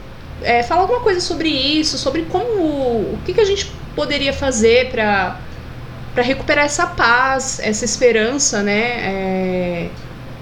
[0.41, 4.89] é, falar alguma coisa sobre isso, sobre como o que, que a gente poderia fazer
[4.89, 5.39] para
[6.13, 9.89] para recuperar essa paz, essa esperança, né, é,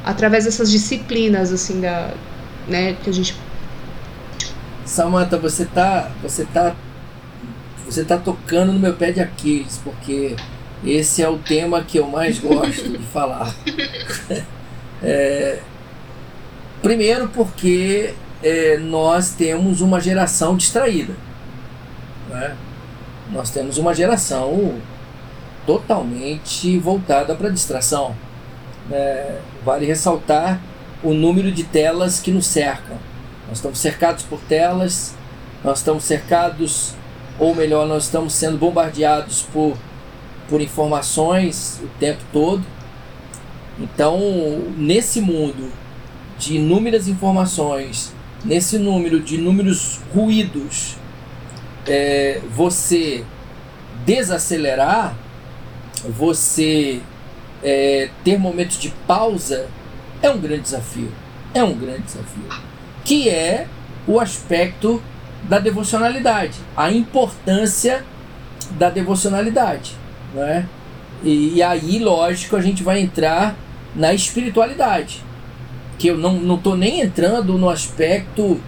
[0.05, 2.11] através dessas disciplinas assim da,
[2.67, 3.35] né, que a gente
[4.85, 6.75] Samantha, você tá, você tá
[7.85, 10.35] você está tocando no meu pé de Aquiles, porque
[10.83, 13.53] esse é o tema que eu mais gosto de falar.
[15.05, 15.59] É,
[16.81, 21.13] primeiro, porque é, nós temos uma geração distraída.
[22.29, 22.55] Né?
[23.33, 24.79] Nós temos uma geração
[25.65, 28.15] totalmente voltada para distração.
[28.89, 30.61] É, vale ressaltar
[31.03, 32.95] o número de telas que nos cercam.
[33.53, 35.13] Nós estamos cercados por telas,
[35.63, 36.95] nós estamos cercados
[37.37, 39.77] ou melhor, nós estamos sendo bombardeados por,
[40.49, 42.63] por informações o tempo todo.
[43.77, 44.19] Então,
[44.75, 45.71] nesse mundo
[46.35, 48.11] de inúmeras informações,
[48.43, 50.95] nesse número de inúmeros ruídos,
[51.87, 53.23] é, você
[54.03, 55.15] desacelerar,
[56.09, 57.03] você
[57.61, 59.67] é, ter momentos de pausa,
[60.23, 61.11] é um grande desafio.
[61.53, 62.72] É um grande desafio.
[63.03, 63.67] Que é
[64.07, 65.01] o aspecto
[65.43, 68.03] da devocionalidade, a importância
[68.71, 69.91] da devocionalidade,
[70.33, 70.67] né?
[71.23, 73.55] E, e aí, lógico, a gente vai entrar
[73.95, 75.21] na espiritualidade,
[75.97, 78.59] que eu não não tô nem entrando no aspecto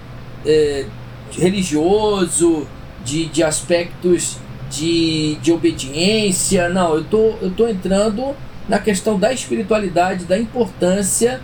[0.46, 0.86] é,
[1.32, 2.68] religioso,
[3.06, 4.38] de, de aspectos
[4.70, 8.36] de, de obediência, não, eu tô, eu tô entrando
[8.68, 11.40] na questão da espiritualidade, da importância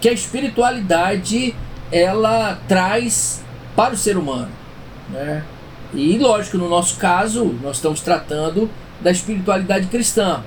[0.00, 1.54] que a espiritualidade
[1.90, 3.42] ela traz
[3.76, 4.50] para o ser humano.
[5.10, 5.44] Né?
[5.92, 8.70] E lógico, no nosso caso, nós estamos tratando
[9.00, 10.42] da espiritualidade cristã.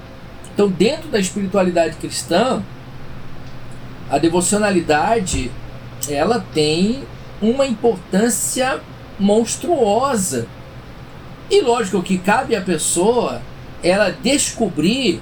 [0.53, 2.61] Então, dentro da espiritualidade cristã,
[4.09, 5.51] a devocionalidade
[6.09, 7.03] ela tem
[7.41, 8.79] uma importância
[9.19, 10.47] monstruosa.
[11.49, 13.41] E lógico que cabe à pessoa
[13.83, 15.21] ela descobrir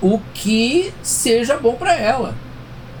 [0.00, 2.34] o que seja bom para ela.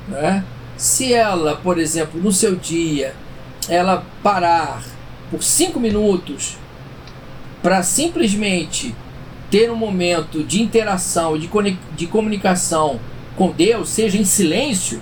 [0.08, 0.44] Né?
[0.76, 3.14] Se ela, por exemplo, no seu dia,
[3.68, 4.82] ela parar
[5.30, 6.56] por cinco minutos
[7.62, 8.94] para simplesmente
[9.50, 11.48] ter um momento de interação, de,
[11.96, 13.00] de comunicação
[13.36, 15.00] com Deus, seja em silêncio,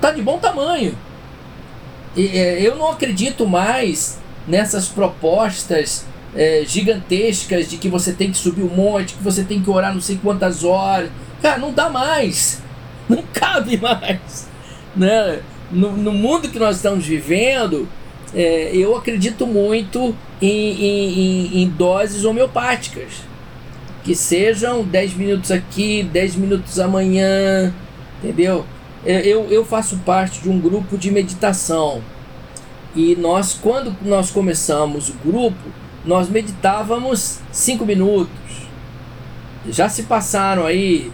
[0.00, 0.96] tá de bom tamanho.
[2.16, 8.62] É, eu não acredito mais nessas propostas é, gigantescas de que você tem que subir
[8.62, 11.10] um monte, que você tem que orar não sei quantas horas.
[11.40, 12.62] Cara, não dá mais.
[13.08, 14.51] Não cabe mais.
[14.94, 15.40] Né?
[15.70, 17.88] No, no mundo que nós estamos vivendo,
[18.34, 23.22] é, eu acredito muito em, em, em, doses homeopáticas.
[24.04, 27.72] Que sejam 10 minutos aqui, 10 minutos amanhã,
[28.22, 28.66] entendeu?
[29.04, 32.02] É, eu, eu faço parte de um grupo de meditação.
[32.94, 35.58] E nós, quando nós começamos o grupo,
[36.04, 38.32] nós meditávamos 5 minutos.
[39.68, 41.10] Já se passaram aí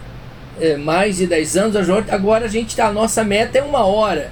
[0.59, 4.31] é, mais de 10 anos, agora a gente a nossa meta é uma hora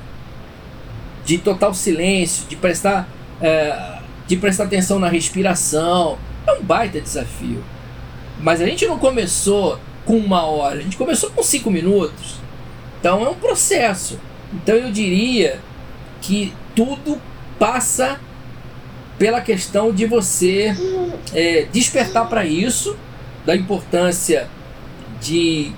[1.26, 3.08] de total silêncio, de prestar,
[3.42, 6.18] é, de prestar atenção na respiração.
[6.46, 7.64] É um baita desafio.
[8.40, 12.36] Mas a gente não começou com uma hora, a gente começou com cinco minutos.
[13.00, 14.20] Então é um processo.
[14.54, 15.60] Então eu diria
[16.22, 17.22] que tudo
[17.60, 18.20] passa
[19.18, 20.76] pela questão de você
[21.34, 22.96] é, despertar para isso,
[23.46, 24.48] da importância
[25.20, 25.72] de,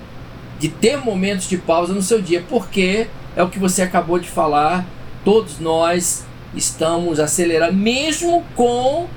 [0.60, 4.28] de ter momentos de pausa no seu dia, porque é o que você acabou de
[4.28, 4.86] falar
[5.24, 9.08] todos nós estamos acelerando, mesmo com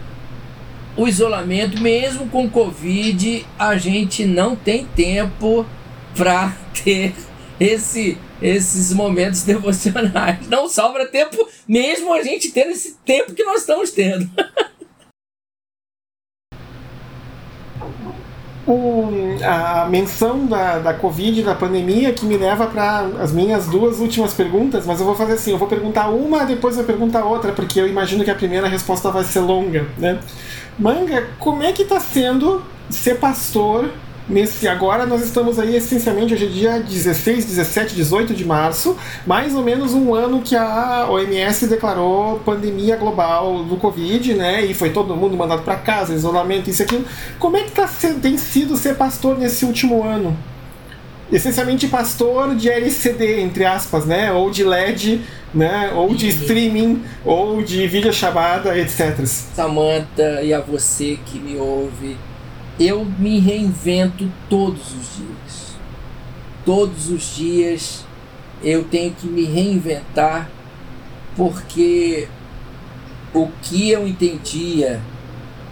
[0.95, 5.65] o isolamento, mesmo com o Covid, a gente não tem tempo
[6.15, 7.13] para ter
[7.59, 10.47] esse, esses momentos devocionais.
[10.47, 14.29] Não sobra tempo, mesmo a gente tendo esse tempo que nós estamos tendo.
[19.43, 24.33] a menção da, da Covid, da pandemia, que me leva para as minhas duas últimas
[24.33, 27.79] perguntas, mas eu vou fazer assim, eu vou perguntar uma, depois eu perguntar outra, porque
[27.79, 30.19] eu imagino que a primeira resposta vai ser longa, né?
[30.79, 33.89] Manga, como é que está sendo ser pastor
[34.27, 38.95] Nesse, agora nós estamos aí essencialmente hoje é dia 16, 17, 18 de março,
[39.27, 44.63] mais ou menos um ano que a OMS declarou pandemia global do Covid, né?
[44.63, 47.03] E foi todo mundo mandado para casa, isolamento, isso aqui.
[47.37, 47.89] Como é que tá,
[48.21, 50.37] tem sido ser pastor nesse último ano?
[51.29, 54.31] Essencialmente pastor de LCD, entre aspas, né?
[54.31, 55.19] Ou de LED,
[55.53, 55.91] né?
[55.93, 59.19] Ou de streaming, ou de videochamada, etc.
[59.25, 62.15] Samantha e a você que me ouve
[62.79, 65.75] eu me reinvento todos os dias.
[66.65, 68.05] Todos os dias
[68.63, 70.49] eu tenho que me reinventar
[71.35, 72.27] porque
[73.33, 75.01] o que eu entendia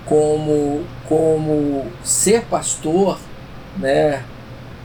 [0.05, 3.19] como, como ser pastor,
[3.77, 4.23] né,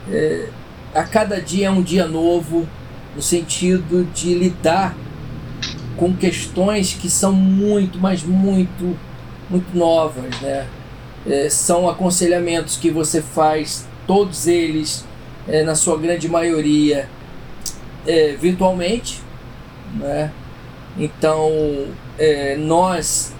[0.09, 0.47] é,
[0.93, 2.67] a cada dia é um dia novo,
[3.15, 4.95] no sentido de lidar
[5.97, 8.97] com questões que são muito, mas muito,
[9.49, 10.67] muito novas, né?
[11.29, 15.05] É, são aconselhamentos que você faz, todos eles,
[15.47, 17.09] é, na sua grande maioria,
[18.05, 19.21] é, virtualmente.
[19.95, 20.31] Né?
[20.97, 21.51] Então,
[22.17, 23.33] é, nós,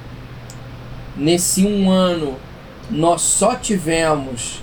[1.15, 2.35] nesse um ano,
[2.89, 4.61] nós só tivemos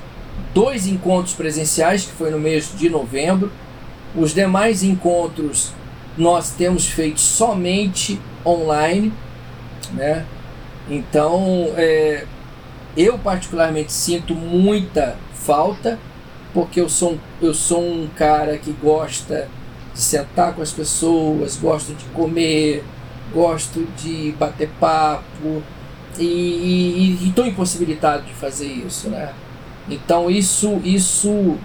[0.53, 3.51] dois encontros presenciais, que foi no mês de novembro.
[4.14, 5.72] Os demais encontros
[6.16, 9.12] nós temos feito somente online,
[9.93, 10.25] né?
[10.89, 12.25] Então, é,
[12.97, 15.99] eu particularmente sinto muita falta,
[16.53, 19.49] porque eu sou, eu sou um cara que gosta
[19.92, 22.84] de sentar com as pessoas, gosto de comer,
[23.32, 25.62] gosto de bater papo
[26.18, 29.32] e estou impossibilitado de fazer isso, né?
[29.88, 31.59] Então isso, isso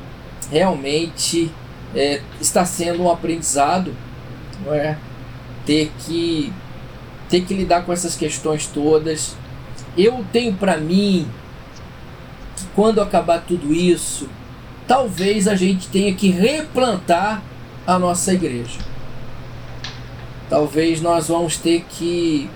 [0.51, 1.51] realmente
[1.95, 3.93] é, está sendo um aprendizado,
[4.65, 4.97] não é?
[5.65, 6.51] Ter que
[7.29, 9.35] ter que lidar com essas questões todas
[10.03, 11.27] eu tenho para mim
[12.55, 14.29] que quando acabar tudo isso,
[14.87, 17.41] talvez a gente tenha que replantar
[17.85, 18.79] a nossa igreja.
[20.49, 22.49] Talvez nós vamos ter que.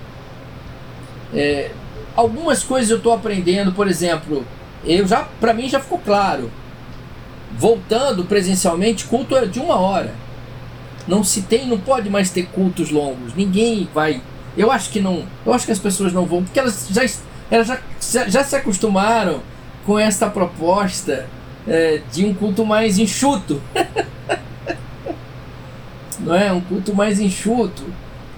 [1.34, 1.72] É,
[2.16, 4.46] algumas coisas eu estou aprendendo, por exemplo,
[4.84, 6.52] eu já para mim já ficou claro.
[7.56, 10.14] Voltando presencialmente, culto é de uma hora.
[11.08, 13.36] Não se tem, não pode mais ter cultos longos.
[13.36, 14.22] Ninguém vai
[14.58, 15.26] Eu acho que não.
[15.46, 17.04] Eu acho que as pessoas não vão, porque elas já,
[17.50, 17.80] elas já,
[18.28, 19.42] já se acostumaram
[19.86, 21.28] com essa proposta
[21.68, 23.62] é, de um culto mais enxuto.
[26.20, 26.52] não é?
[26.52, 27.84] Um culto mais enxuto.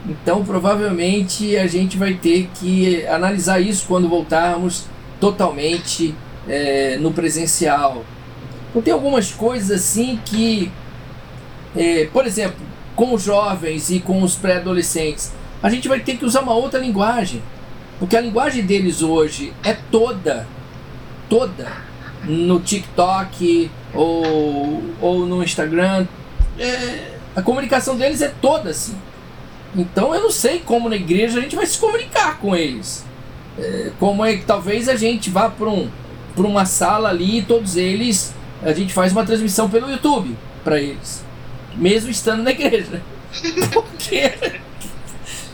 [0.08, 4.86] Então, provavelmente, a gente vai ter que analisar isso quando voltarmos
[5.20, 6.14] totalmente
[6.48, 8.04] é, no presencial.
[8.70, 10.72] Então, tem algumas coisas assim que,
[11.76, 12.64] é, por exemplo,
[12.96, 15.32] com os jovens e com os pré-adolescentes,
[15.62, 17.42] a gente vai ter que usar uma outra linguagem.
[18.00, 20.48] Porque a linguagem deles hoje é toda,
[21.30, 21.72] toda
[22.24, 26.06] no TikTok ou, ou no Instagram.
[26.60, 28.96] É, a comunicação deles é toda assim.
[29.76, 33.06] Então eu não sei como na igreja a gente vai se comunicar com eles.
[33.58, 35.90] É, como é que talvez a gente vá para um,
[36.38, 41.24] uma sala ali e todos eles a gente faz uma transmissão pelo YouTube para eles,
[41.76, 43.02] mesmo estando na igreja.
[43.72, 44.34] Porque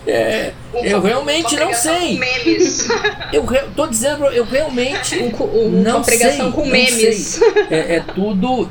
[0.05, 2.19] é, eu realmente não sei.
[3.31, 7.41] Eu re, tô dizendo, eu realmente um, um, não uma pregação sei, com memes.
[7.69, 8.69] É, é, tudo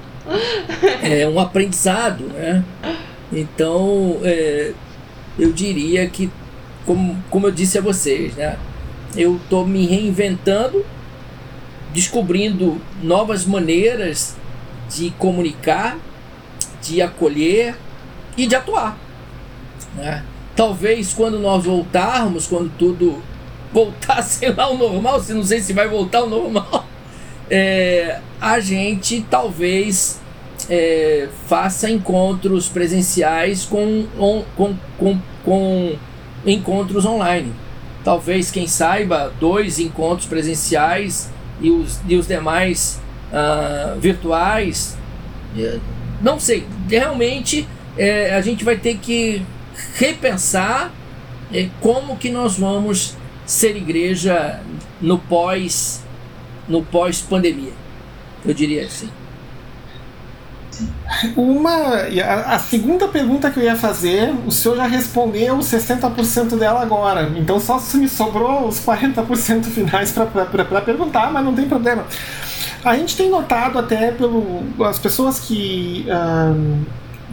[1.03, 2.63] é um aprendizado, né?
[3.33, 4.73] Então, é,
[5.39, 6.31] eu diria que,
[6.85, 8.59] como, como eu disse a vocês, né?
[9.17, 10.85] Eu estou me reinventando,
[11.93, 14.37] descobrindo novas maneiras
[14.91, 15.99] de comunicar,
[16.83, 17.77] de acolher
[18.37, 18.99] e de atuar.
[19.95, 20.23] Né?
[20.61, 23.23] Talvez quando nós voltarmos, quando tudo
[23.73, 26.85] voltar, sei lá, ao normal, se não sei se vai voltar ao normal,
[27.51, 30.21] é, a gente talvez
[30.69, 34.07] é, faça encontros presenciais com,
[34.55, 35.97] com, com, com
[36.45, 37.55] encontros online.
[38.05, 43.01] Talvez, quem saiba, dois encontros presenciais e os, e os demais
[43.33, 44.99] uh, virtuais.
[46.21, 49.43] Não sei, realmente é, a gente vai ter que
[49.95, 50.93] repensar
[51.53, 54.61] é, como que nós vamos ser igreja
[55.01, 56.03] no pós
[56.71, 57.73] no pós pandemia.
[58.47, 59.11] Eu diria assim.
[61.37, 62.07] Uma,
[62.47, 67.31] a, segunda pergunta que eu ia fazer, o senhor já respondeu 60% dela agora.
[67.37, 72.07] Então só se me sobrou os 40% finais para perguntar, mas não tem problema.
[72.83, 76.07] A gente tem notado até pelo as pessoas que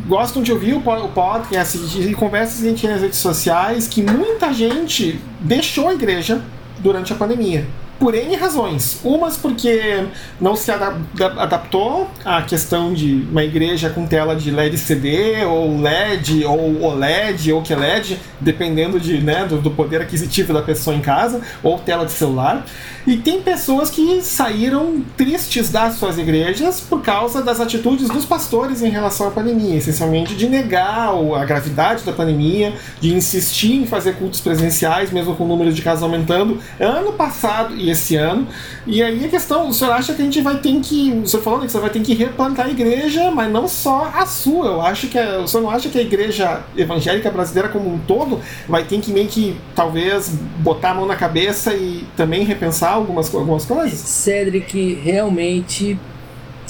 [0.06, 4.02] gostam de ouvir o podcast e conversas que a gente tem nas redes sociais que
[4.02, 6.42] muita gente deixou a igreja
[6.80, 7.66] durante a pandemia
[8.00, 9.00] por N razões.
[9.04, 10.06] Umas porque
[10.40, 16.46] não se adaptou à questão de uma igreja com tela de LED CD, ou LED,
[16.46, 21.42] ou OLED, ou QLED, dependendo de, né, do, do poder aquisitivo da pessoa em casa,
[21.64, 22.66] ou tela de celular.
[23.08, 28.82] E tem pessoas que saíram tristes das suas igrejas por causa das atitudes dos pastores
[28.82, 34.18] em relação à pandemia, essencialmente de negar a gravidade da pandemia, de insistir em fazer
[34.18, 36.60] cultos presenciais, mesmo com o número de casos aumentando.
[36.78, 38.46] Ano passado, esse ano.
[38.86, 41.22] E aí a questão, o senhor acha que a gente vai ter que.
[41.24, 44.26] O senhor falou que você vai ter que replantar a igreja, mas não só a
[44.26, 44.66] sua.
[44.66, 45.18] Eu acho que.
[45.18, 49.14] O senhor não acha que a igreja evangélica brasileira como um todo vai ter que
[49.14, 50.28] meio que talvez
[50.60, 54.00] botar a mão na cabeça e também repensar algumas, algumas coisas?
[54.00, 55.98] Cedric, realmente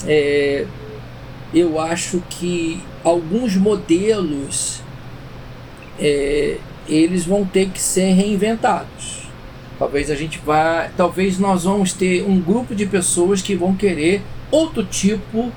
[0.06, 0.66] é,
[1.52, 4.82] eu acho que alguns modelos
[5.98, 6.58] é,
[6.88, 9.18] eles vão ter que ser reinventados
[9.78, 14.22] Talvez a gente vá, talvez nós vamos ter um grupo de pessoas que vão querer
[14.50, 15.52] outro tipo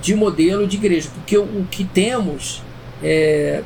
[0.00, 2.62] de modelo de igreja, porque o, o que temos
[3.02, 3.62] é,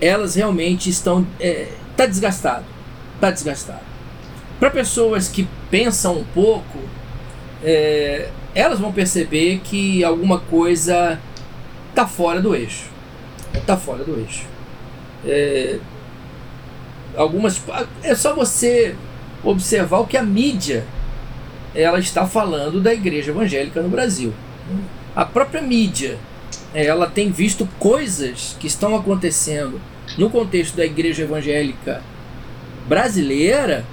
[0.00, 2.64] elas realmente estão é, tá desgastado,
[3.20, 3.91] tá desgastado.
[4.62, 6.78] Para pessoas que pensam um pouco,
[7.64, 11.18] é, elas vão perceber que alguma coisa
[11.92, 12.84] tá fora do eixo,
[13.66, 14.46] tá fora do eixo.
[15.26, 15.80] É,
[17.16, 17.60] algumas.
[18.04, 18.94] É só você
[19.42, 20.84] observar o que a mídia
[21.74, 24.32] ela está falando da igreja evangélica no Brasil.
[25.12, 26.20] A própria mídia
[26.72, 29.80] ela tem visto coisas que estão acontecendo
[30.16, 32.00] no contexto da igreja evangélica
[32.86, 33.84] brasileira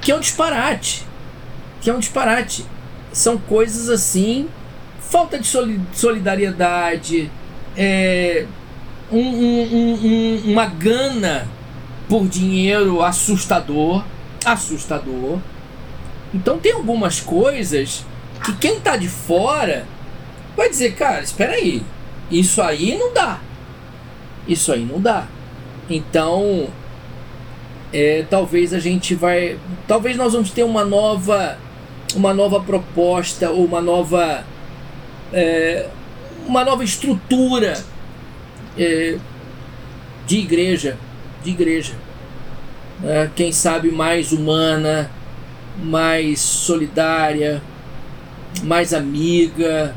[0.00, 1.06] que é um disparate.
[1.80, 2.64] Que é um disparate.
[3.12, 4.48] São coisas assim,
[5.00, 5.46] falta de
[5.92, 7.30] solidariedade,
[7.76, 8.46] é,
[9.10, 11.48] um, um, um, uma gana
[12.08, 14.04] por dinheiro assustador,
[14.44, 15.38] assustador.
[16.32, 18.04] Então tem algumas coisas
[18.44, 19.86] que quem está de fora
[20.56, 21.82] vai dizer, cara, espera aí,
[22.30, 23.40] isso aí não dá.
[24.46, 25.26] Isso aí não dá.
[25.88, 26.68] Então,
[27.92, 31.58] é, talvez a gente vai, talvez nós vamos ter uma nova,
[32.14, 34.44] uma nova proposta ou uma nova,
[35.32, 35.88] é,
[36.46, 37.82] uma nova estrutura
[38.78, 39.16] é,
[40.26, 40.96] de igreja
[41.42, 41.94] de igreja.
[43.00, 43.30] Né?
[43.34, 45.10] Quem sabe mais humana,
[45.82, 47.62] mais solidária,
[48.62, 49.94] mais amiga.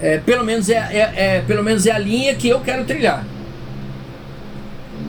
[0.00, 3.24] É, pelo, menos é, é, é, pelo menos é a linha que eu quero trilhar.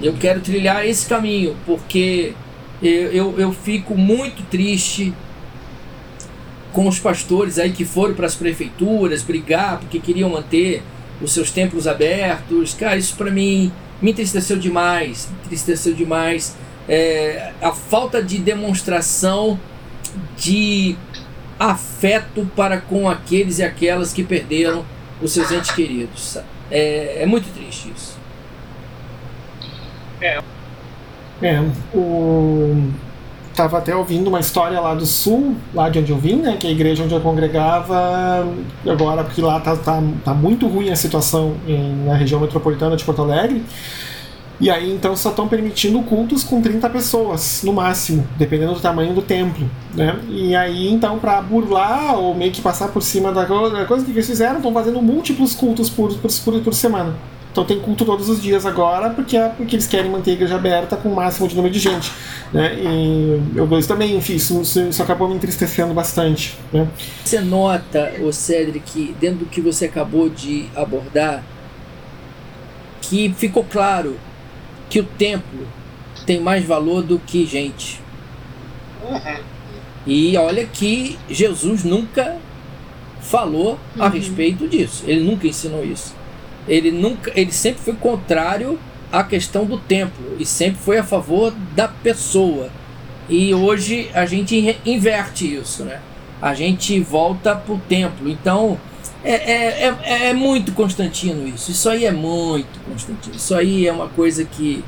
[0.01, 2.33] Eu quero trilhar esse caminho, porque
[2.81, 5.13] eu, eu, eu fico muito triste
[6.71, 10.83] com os pastores aí que foram para as prefeituras brigar porque queriam manter
[11.21, 12.73] os seus templos abertos.
[12.73, 13.71] Cara, isso para mim
[14.01, 16.55] me entristeceu demais, me entristeceu demais.
[16.87, 19.59] É, a falta de demonstração
[20.37, 20.95] de
[21.59, 24.85] afeto para com aqueles e aquelas que perderam
[25.21, 26.37] os seus entes queridos.
[26.69, 28.17] É, é muito triste isso.
[30.21, 30.39] É.
[31.41, 31.61] É,
[31.93, 32.91] o
[33.57, 36.67] estava até ouvindo uma história lá do sul, lá de onde eu vim, né, que
[36.67, 38.47] é a igreja onde eu congregava,
[38.87, 43.03] agora porque lá tá, tá, tá muito ruim a situação em, na região metropolitana de
[43.03, 43.63] Porto Alegre,
[44.59, 49.13] e aí então só estão permitindo cultos com 30 pessoas, no máximo, dependendo do tamanho
[49.13, 49.69] do templo.
[49.93, 50.19] Né?
[50.29, 54.25] E aí então, para burlar ou meio que passar por cima da coisa que eles
[54.25, 57.15] fizeram, estão fazendo múltiplos cultos por, por, por semana.
[57.57, 60.55] Então tem culto todos os dias agora, porque é porque eles querem manter a igreja
[60.57, 62.11] aberta com o máximo de número de gente.
[62.53, 62.75] Né?
[62.75, 66.55] E eu dois também, enfim, isso, isso acabou me entristecendo bastante.
[66.71, 66.87] Né?
[67.25, 71.43] Você nota, o Cedric, dentro do que você acabou de abordar,
[73.01, 74.19] que ficou claro
[74.87, 75.67] que o templo
[76.27, 77.99] tem mais valor do que gente.
[79.03, 79.41] Uhum.
[80.05, 82.37] E olha que Jesus nunca
[83.19, 84.11] falou a uhum.
[84.11, 85.05] respeito disso.
[85.07, 86.16] Ele nunca ensinou isso
[86.67, 88.79] ele nunca, ele sempre foi contrário
[89.11, 92.69] à questão do templo e sempre foi a favor da pessoa.
[93.29, 95.99] E hoje a gente inverte isso, né?
[96.41, 98.29] A gente volta pro templo.
[98.29, 98.77] Então
[99.23, 101.71] é, é, é, é muito Constantino isso.
[101.71, 103.35] Isso aí é muito Constantino.
[103.35, 104.83] Isso aí é uma coisa que,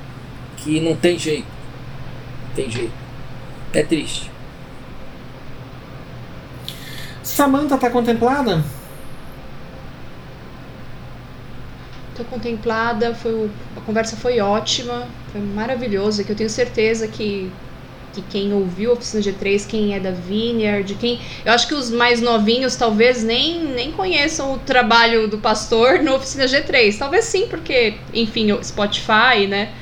[0.58, 1.48] que não tem jeito.
[2.48, 2.94] Não tem jeito.
[3.74, 4.32] É triste.
[7.24, 8.64] Samantha tá contemplada?
[12.26, 17.52] Contemplada, foi, a conversa foi ótima, foi maravilhosa, que eu tenho certeza que,
[18.14, 21.20] que quem ouviu a Oficina G3, quem é da Vineyard, quem.
[21.46, 26.16] Eu acho que os mais novinhos talvez nem, nem conheçam o trabalho do pastor no
[26.16, 26.98] Oficina G3.
[26.98, 29.74] Talvez sim, porque, enfim, Spotify, né?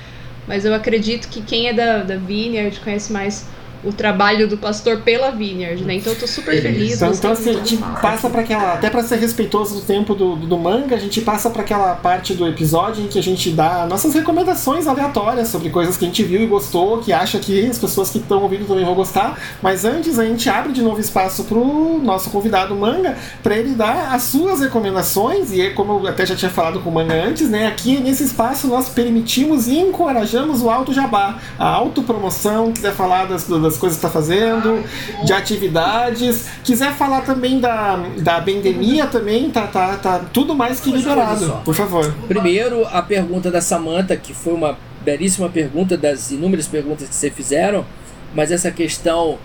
[0.47, 3.45] Mas eu acredito que quem é da, da Vineyard conhece mais
[3.83, 5.95] o trabalho do pastor pela Vineyard, né?
[5.95, 6.95] Então eu tô super feliz.
[6.95, 8.73] Então, então assim, a gente passa para aquela.
[8.73, 12.33] Até para ser respeitoso do tempo do, do manga, a gente passa para aquela parte
[12.33, 16.23] do episódio em que a gente dá nossas recomendações aleatórias sobre coisas que a gente
[16.23, 19.39] viu e gostou, que acha que as pessoas que estão ouvindo também vão gostar.
[19.61, 24.13] Mas antes a gente abre de novo espaço pro nosso convidado manga para ele dar
[24.13, 25.51] as suas recomendações.
[25.51, 27.67] E como eu até já tinha falado com o manga antes, né?
[27.67, 33.47] Aqui nesse espaço nós permitimos e encorajamos o auto jabá, a autopromoção, quiser falar das,
[33.47, 34.83] das das coisas que está fazendo,
[35.23, 36.47] de atividades.
[36.63, 41.75] Quiser falar também da, da bendemia também, tá, tá, tá tudo mais que liberado, por
[41.75, 42.13] favor.
[42.27, 47.29] Primeiro, a pergunta da Samantha, que foi uma belíssima pergunta das inúmeras perguntas que você
[47.29, 47.85] fizeram,
[48.33, 49.37] mas essa questão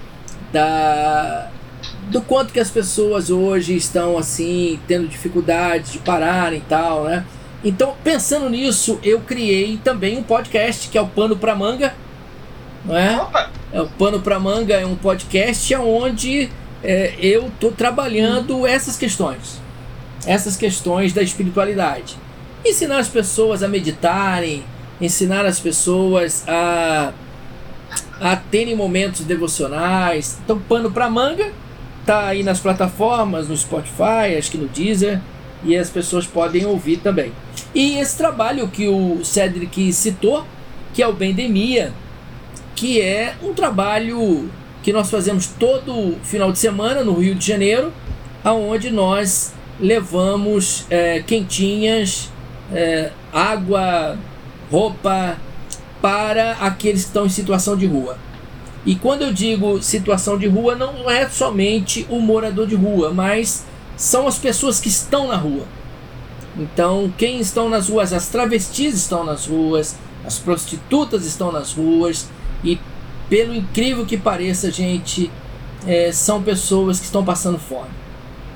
[0.53, 1.49] da
[2.11, 7.25] do quanto que as pessoas hoje estão assim tendo dificuldade de pararem e tal, né?
[7.65, 11.95] Então, pensando nisso, eu criei também um podcast que é o Pano para Manga,
[12.85, 13.17] não é?
[13.21, 13.62] Opa.
[13.73, 16.51] É, o Pano para Manga é um podcast onde
[16.85, 19.61] é, eu estou trabalhando essas questões,
[20.27, 22.17] essas questões da espiritualidade.
[22.65, 24.63] Ensinar as pessoas a meditarem,
[25.01, 27.13] ensinar as pessoas a,
[28.21, 30.39] a terem momentos devocionais.
[30.45, 31.51] Então, Pano para Manga
[32.05, 35.19] tá aí nas plataformas, no Spotify, acho que no Deezer,
[35.65, 37.33] e as pessoas podem ouvir também.
[37.75, 40.45] E esse trabalho que o Cedric citou,
[40.93, 41.93] que é o Bendemia,
[42.83, 44.51] que é um trabalho
[44.83, 47.93] que nós fazemos todo final de semana no Rio de Janeiro,
[48.43, 52.29] aonde nós levamos é, quentinhas,
[52.73, 54.19] é, água,
[54.69, 55.37] roupa
[56.01, 58.19] para aqueles que estão em situação de rua.
[58.85, 63.65] E quando eu digo situação de rua, não é somente o morador de rua, mas
[63.97, 65.67] são as pessoas que estão na rua.
[66.59, 69.95] Então, quem estão nas ruas, as travestis estão nas ruas,
[70.27, 72.29] as prostitutas estão nas ruas,
[72.65, 72.79] e
[73.29, 75.31] pelo incrível que pareça, gente,
[75.87, 77.91] é, são pessoas que estão passando fome.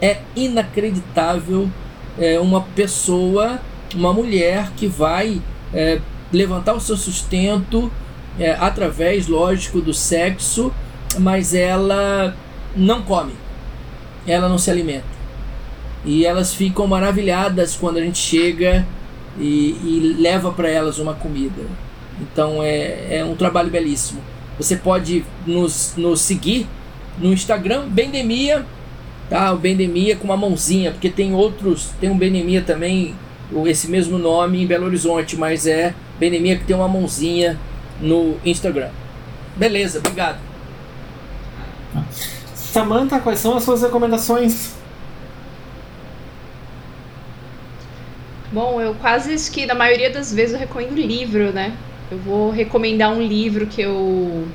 [0.01, 1.71] É inacreditável
[2.19, 3.61] é, uma pessoa,
[3.95, 5.41] uma mulher que vai
[5.73, 6.01] é,
[6.33, 7.91] levantar o seu sustento
[8.39, 10.73] é, através, lógico, do sexo,
[11.19, 12.37] mas ela
[12.75, 13.33] não come,
[14.27, 15.17] ela não se alimenta.
[16.05, 18.87] E elas ficam maravilhadas quando a gente chega
[19.39, 21.63] e, e leva para elas uma comida.
[22.21, 24.21] Então é, é um trabalho belíssimo.
[24.59, 26.67] Você pode nos, nos seguir
[27.19, 28.65] no Instagram, Bendemia,
[29.29, 29.53] tá?
[29.53, 33.15] O Bendemia com uma mãozinha, porque tem outros, tem um Bendemia também,
[33.67, 37.59] esse mesmo nome em Belo Horizonte, mas é Bendemia que tem uma mãozinha
[38.01, 38.91] no Instagram.
[39.57, 40.39] Beleza, obrigado.
[42.55, 44.75] Samantha, quais são as suas recomendações?
[48.53, 51.77] Bom, eu quase que na maioria das vezes eu recomendo livro, né?
[52.11, 54.47] Eu vou recomendar um livro que eu,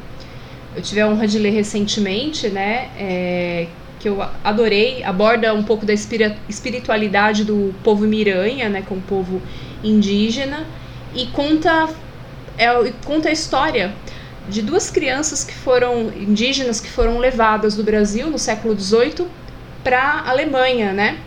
[0.76, 2.90] eu tive a honra de ler recentemente, né?
[2.98, 3.68] É,
[4.00, 8.82] que eu adorei, aborda um pouco da espiritualidade do povo miranha, né?
[8.88, 9.42] Com o povo
[9.84, 10.66] indígena
[11.14, 11.90] e conta,
[12.58, 12.68] é,
[13.04, 13.94] conta a história
[14.48, 19.28] de duas crianças que foram indígenas que foram levadas do Brasil no século XVIII
[19.84, 21.20] para a Alemanha, né?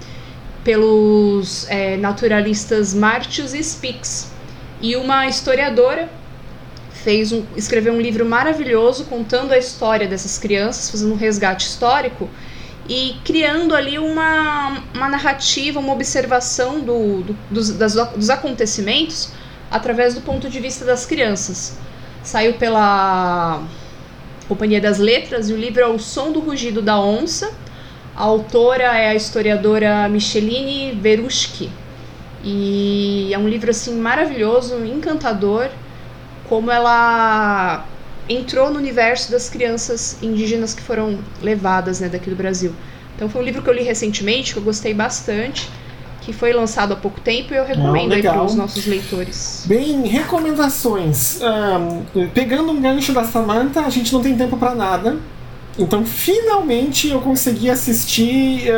[0.65, 4.34] Pelos é, naturalistas Martius e Spix.
[4.85, 6.11] E uma historiadora
[6.93, 12.29] fez um, escreveu um livro maravilhoso contando a história dessas crianças, fazendo um resgate histórico
[12.87, 19.31] e criando ali uma, uma narrativa, uma observação do, do dos, das, dos acontecimentos
[19.71, 21.79] através do ponto de vista das crianças.
[22.23, 23.63] Saiu pela
[24.47, 27.55] Companhia das Letras e o livro é O Som do Rugido da Onça.
[28.15, 31.71] A autora é a historiadora Micheline Veruschke.
[32.45, 35.71] E é um livro assim maravilhoso, encantador,
[36.49, 37.87] como ela
[38.29, 42.75] entrou no universo das crianças indígenas que foram levadas né, daqui do Brasil.
[43.17, 45.69] Então foi um livro que eu li recentemente, que eu gostei bastante
[46.25, 49.65] que foi lançado há pouco tempo e eu recomendo ah, aí para os nossos leitores.
[49.67, 51.39] Bem, recomendações.
[51.43, 55.19] Um, pegando um gancho da Samantha, a gente não tem tempo para nada.
[55.79, 58.71] Então, finalmente eu consegui assistir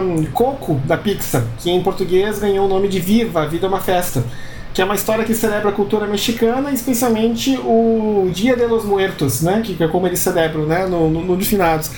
[0.00, 3.68] um, Coco da Pixar, que em português ganhou o nome de Viva, a Vida é
[3.68, 4.24] uma Festa,
[4.72, 9.42] que é uma história que celebra a cultura mexicana, especialmente o Dia de los Muertos,
[9.42, 11.90] né, que é como eles celebram né, no, no, no finados.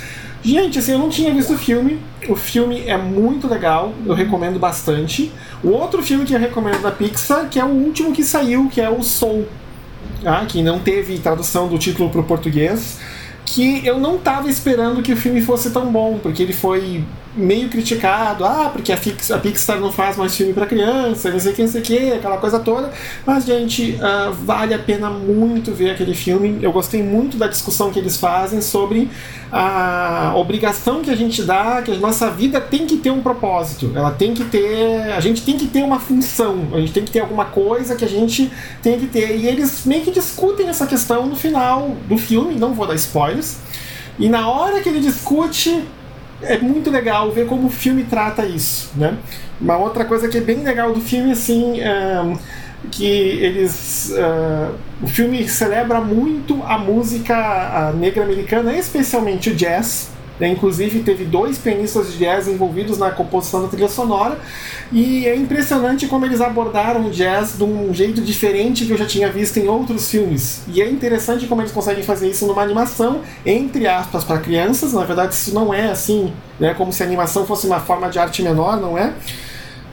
[0.43, 1.99] Gente, assim, eu não tinha visto o filme.
[2.29, 5.33] O filme é muito legal, eu recomendo bastante.
[5.63, 8.81] O outro filme que eu recomendo da Pixar, que é o último que saiu, que
[8.81, 9.47] é o Soul,
[10.23, 10.45] tá?
[10.45, 12.99] que não teve tradução do título para o português
[13.45, 17.05] que eu não estava esperando que o filme fosse tão bom, porque ele foi
[17.37, 21.41] meio criticado, ah, porque a, Fix, a Pixar não faz mais filme para criança, não
[21.41, 22.93] sei o que, não sei o que, aquela coisa toda.
[23.27, 26.59] Mas, gente, uh, vale a pena muito ver aquele filme.
[26.63, 29.11] Eu gostei muito da discussão que eles fazem sobre
[29.51, 33.93] a obrigação que a gente dá, que a nossa vida tem que ter um propósito,
[33.95, 37.13] ela tem que ter, a gente tem que ter uma função, a gente tem que
[37.13, 38.51] ter alguma coisa que a gente
[38.83, 39.37] tem que ter.
[39.37, 43.59] E eles meio que discutem essa questão no final do filme, não vou dar spoilers.
[44.19, 45.85] E na hora que ele discute,
[46.47, 49.17] é muito legal ver como o filme trata isso, né?
[49.61, 52.37] Uma outra coisa que é bem legal do filme, assim, é
[52.91, 54.13] que eles...
[54.15, 60.14] Uh, o filme celebra muito a música negra americana, especialmente o jazz?
[60.41, 64.39] Inclusive, teve dois pianistas de jazz envolvidos na composição da trilha sonora.
[64.93, 69.07] E é impressionante como eles abordaram o jazz de um jeito diferente que eu já
[69.07, 70.63] tinha visto em outros filmes.
[70.69, 74.93] E é interessante como eles conseguem fazer isso numa animação, entre aspas, para crianças.
[74.93, 76.75] Na verdade, isso não é assim, né?
[76.75, 79.15] como se a animação fosse uma forma de arte menor, não é?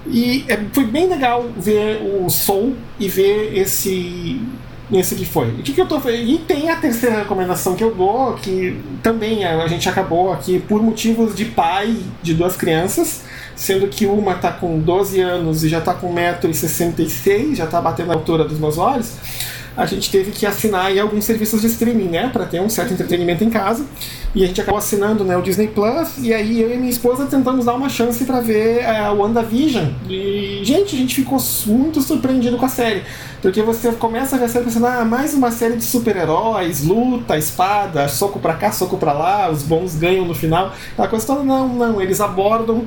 [0.08, 4.42] E é, foi bem legal ver o som e ver esse
[4.92, 5.50] esse que foi.
[5.50, 9.46] O que, que eu tô E tem a terceira recomendação que eu dou, que também
[9.46, 13.24] a gente acabou aqui por motivos de pai de duas crianças,
[13.56, 18.12] sendo que uma tá com 12 anos e já tá com 1,66m, já tá batendo
[18.12, 19.14] a altura dos meus olhos
[19.76, 23.44] a gente teve que assinar alguns serviços de streaming, né, para ter um certo entretenimento
[23.44, 23.86] em casa.
[24.34, 27.26] E a gente acabou assinando né, o Disney Plus, e aí eu e minha esposa
[27.26, 29.88] tentamos dar uma chance para ver a uh, WandaVision.
[30.10, 31.38] E, gente, a gente ficou
[31.68, 33.04] muito surpreendido com a série.
[33.42, 37.38] Porque você começa a ver a série pensando, ah, mais uma série de super-heróis, luta,
[37.38, 40.74] espada, soco pra cá, soco pra lá, os bons ganham no final.
[41.10, 42.02] Coisa toda, não, não.
[42.02, 42.78] Eles abordam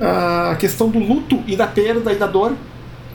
[0.00, 2.52] uh, a questão do luto e da perda e da dor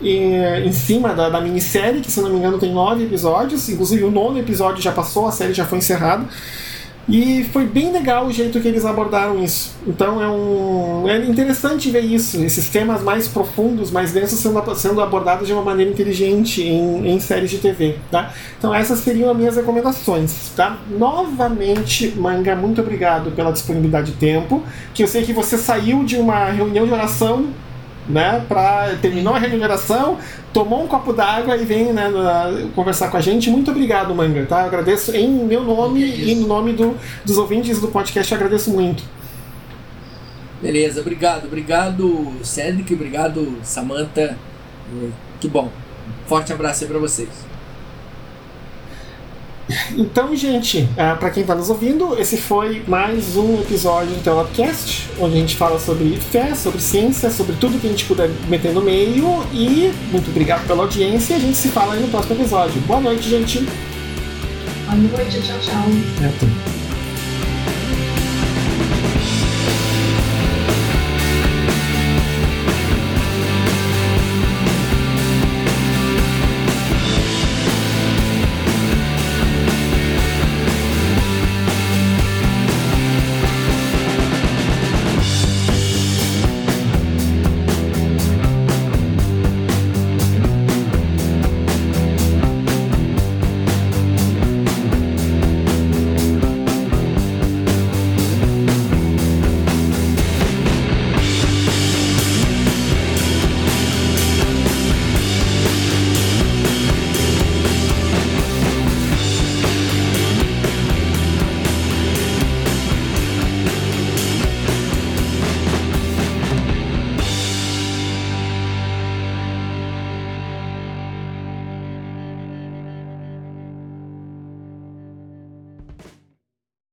[0.02, 4.12] em cima da, da minissérie, que se não me engano tem nove episódios, inclusive o
[4.12, 6.26] nono episódio já passou, a série já foi encerrada.
[7.10, 9.74] E foi bem legal o jeito que eles abordaram isso.
[9.88, 15.00] Então é um é interessante ver isso, esses temas mais profundos, mais densos sendo, sendo
[15.00, 18.34] abordados de uma maneira inteligente em, em séries de TV, tá?
[18.60, 20.80] Então essas seriam as minhas recomendações, tá?
[20.90, 24.62] Novamente, Manga, muito obrigado pela disponibilidade de tempo,
[24.94, 27.48] que eu sei que você saiu de uma reunião de oração
[28.08, 28.44] né?
[28.48, 30.18] Pra, terminou a regeneração,
[30.54, 32.12] tomou um copo d'água e vem né,
[32.76, 33.50] conversar com a gente.
[33.50, 34.62] Muito obrigado, Manga, tá?
[34.62, 39.04] Eu agradeço em meu nome e no nome do, dos ouvintes do podcast, agradeço muito.
[40.62, 44.38] Beleza, obrigado, obrigado Cedric, obrigado Samantha.
[45.40, 45.70] Que bom.
[46.26, 47.47] Forte abraço aí para vocês.
[49.98, 55.10] Então, gente, uh, para quem está nos ouvindo, esse foi mais um episódio do Telopcast,
[55.20, 58.74] onde a gente fala sobre fé, sobre ciência, sobre tudo que a gente puder meter
[58.74, 59.46] no meio.
[59.52, 61.36] E muito obrigado pela audiência.
[61.36, 62.80] A gente se fala aí no próximo episódio.
[62.82, 63.60] Boa noite, gente.
[64.86, 65.84] Boa noite, tchau, tchau.
[66.24, 66.77] É,